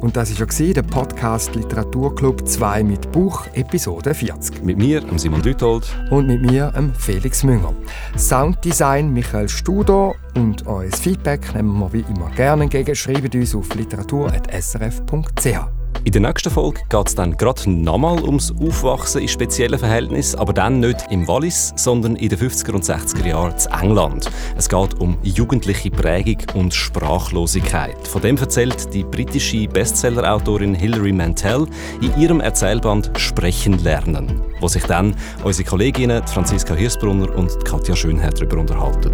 Und 0.00 0.16
das 0.16 0.40
war 0.40 0.50
schon 0.50 0.72
der 0.72 0.82
Podcast 0.82 1.54
Literaturclub 1.54 2.48
2 2.48 2.82
mit 2.82 3.12
Buch, 3.12 3.46
Episode 3.54 4.12
40. 4.12 4.64
Mit 4.64 4.76
mir, 4.76 5.04
Simon 5.14 5.40
Dütold. 5.40 5.86
Und 6.10 6.26
mit 6.26 6.42
mir, 6.42 6.72
Felix 6.98 7.44
Münger. 7.44 7.72
Sounddesign 8.18 9.12
Michael 9.12 9.48
Studer 9.48 10.16
und 10.34 10.66
euer 10.66 10.90
Feedback 10.90 11.54
nehmen 11.54 11.78
wir 11.78 11.92
wie 11.92 12.04
immer 12.12 12.28
gerne 12.30 12.64
entgegen. 12.64 12.96
Schreibt 12.96 13.36
uns 13.36 13.54
auf 13.54 13.72
literatur.srf.ch. 13.72 15.73
In 16.04 16.12
der 16.12 16.20
nächsten 16.20 16.50
Folge 16.50 16.80
geht 16.88 17.08
es 17.08 17.14
dann 17.14 17.36
gerade 17.36 17.70
nochmal 17.70 18.22
ums 18.22 18.52
Aufwachsen 18.60 19.22
in 19.22 19.28
speziellen 19.28 19.78
Verhältnissen, 19.78 20.38
aber 20.38 20.52
dann 20.52 20.80
nicht 20.80 21.04
im 21.10 21.26
Wallis, 21.28 21.72
sondern 21.76 22.16
in 22.16 22.28
den 22.28 22.38
50er 22.38 22.72
und 22.72 22.84
60er 22.84 23.26
Jahren 23.26 23.54
in 23.54 23.88
England. 23.88 24.30
Es 24.56 24.68
geht 24.68 25.00
um 25.00 25.16
jugendliche 25.22 25.90
Prägung 25.90 26.38
und 26.54 26.74
Sprachlosigkeit. 26.74 27.96
Von 28.06 28.22
dem 28.22 28.36
erzählt 28.36 28.92
die 28.92 29.04
britische 29.04 29.66
Bestsellerautorin 29.68 30.74
Hilary 30.74 31.12
Mantel 31.12 31.66
in 32.00 32.20
ihrem 32.20 32.40
Erzählband 32.40 33.10
Sprechen 33.16 33.82
lernen, 33.82 34.42
wo 34.60 34.68
sich 34.68 34.84
dann 34.84 35.14
unsere 35.42 35.68
Kolleginnen 35.68 36.26
Franziska 36.26 36.74
Hirsbrunner 36.74 37.34
und 37.34 37.64
Katja 37.64 37.96
Schönherr 37.96 38.30
darüber 38.30 38.58
unterhalten. 38.58 39.12